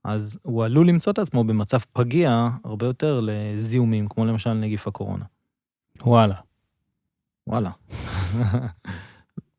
אז 0.04 0.38
הוא 0.42 0.64
עלול 0.64 0.88
למצוא 0.88 1.12
את 1.12 1.18
עצמו 1.18 1.44
במצב 1.44 1.78
פגיע 1.92 2.48
הרבה 2.64 2.86
יותר 2.86 3.20
לזיהומים, 3.22 4.08
כמו 4.08 4.24
למשל 4.24 4.52
נגיף 4.52 4.88
הקורונה. 4.88 5.24
וואלה. 6.02 6.34
וואלה. 7.46 7.70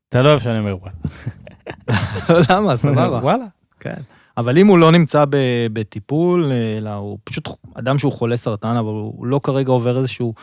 אתה 0.09 0.21
לא 0.21 0.29
אוהב 0.29 0.39
שאני 0.39 0.59
אומר 0.59 0.77
וואלה. 0.81 0.95
למה? 2.49 2.75
סבבה. 2.75 3.19
וואלה. 3.23 3.45
כן. 3.79 4.01
אבל 4.37 4.57
אם 4.57 4.67
הוא 4.67 4.77
לא 4.77 4.91
נמצא 4.91 5.25
בטיפול, 5.73 6.51
אלא 6.77 6.89
הוא 6.89 7.17
פשוט 7.23 7.49
אדם 7.73 7.97
שהוא 7.97 8.11
חולה 8.11 8.37
סרטן, 8.37 8.77
אבל 8.77 8.87
הוא 8.87 9.25
לא 9.25 9.39
כרגע 9.43 9.71
עובר 9.71 9.97
איזשהו, 9.97 10.33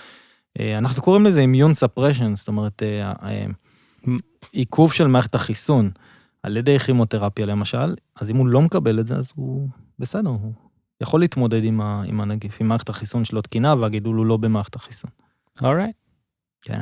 אה, 0.60 0.78
אנחנו 0.78 1.02
קוראים 1.02 1.26
לזה 1.26 1.40
אימיון 1.40 1.74
ספרשן, 1.74 2.36
זאת 2.36 2.48
אומרת, 2.48 2.82
אה, 2.82 3.12
אה, 3.22 3.46
עיכוב 4.52 4.92
של 4.92 5.06
מערכת 5.06 5.34
החיסון 5.34 5.90
על 6.42 6.56
ידי 6.56 6.78
כימותרפיה 6.78 7.46
למשל, 7.46 7.94
אז 8.20 8.30
אם 8.30 8.36
הוא 8.36 8.46
לא 8.46 8.60
מקבל 8.60 9.00
את 9.00 9.06
זה, 9.06 9.16
אז 9.16 9.32
הוא 9.34 9.68
בסדר, 9.98 10.28
הוא 10.28 10.52
יכול 11.00 11.20
להתמודד 11.20 11.64
עם, 11.64 11.80
ה, 11.80 12.02
עם 12.06 12.20
הנגיף, 12.20 12.60
עם 12.60 12.68
מערכת 12.68 12.88
החיסון 12.88 13.24
שלו 13.24 13.42
תקינה, 13.42 13.74
והגידול 13.74 14.16
הוא 14.16 14.26
לא 14.26 14.36
במערכת 14.36 14.74
החיסון. 14.74 15.10
אורייט. 15.62 15.96
כן. 16.62 16.80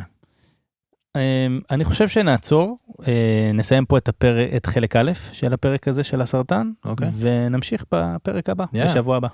אמ, 1.17 1.61
אני 1.71 1.85
חושב 1.85 2.09
שנעצור, 2.09 2.79
אה, 3.09 3.51
נסיים 3.55 3.87
פה 3.87 3.99
את, 3.99 4.09
הפרק, 4.09 4.51
את 4.57 4.67
חלק 4.67 4.97
א' 4.97 5.13
של 5.33 5.53
הפרק 5.53 5.89
הזה 5.89 6.03
של 6.03 6.21
הסרטן, 6.21 6.71
אוקיי. 6.85 7.09
ונמשיך 7.19 7.85
בפרק 7.93 8.49
הבא, 8.49 8.65
יאללה. 8.73 8.91
בשבוע 8.91 9.17
הבא. 9.17 9.29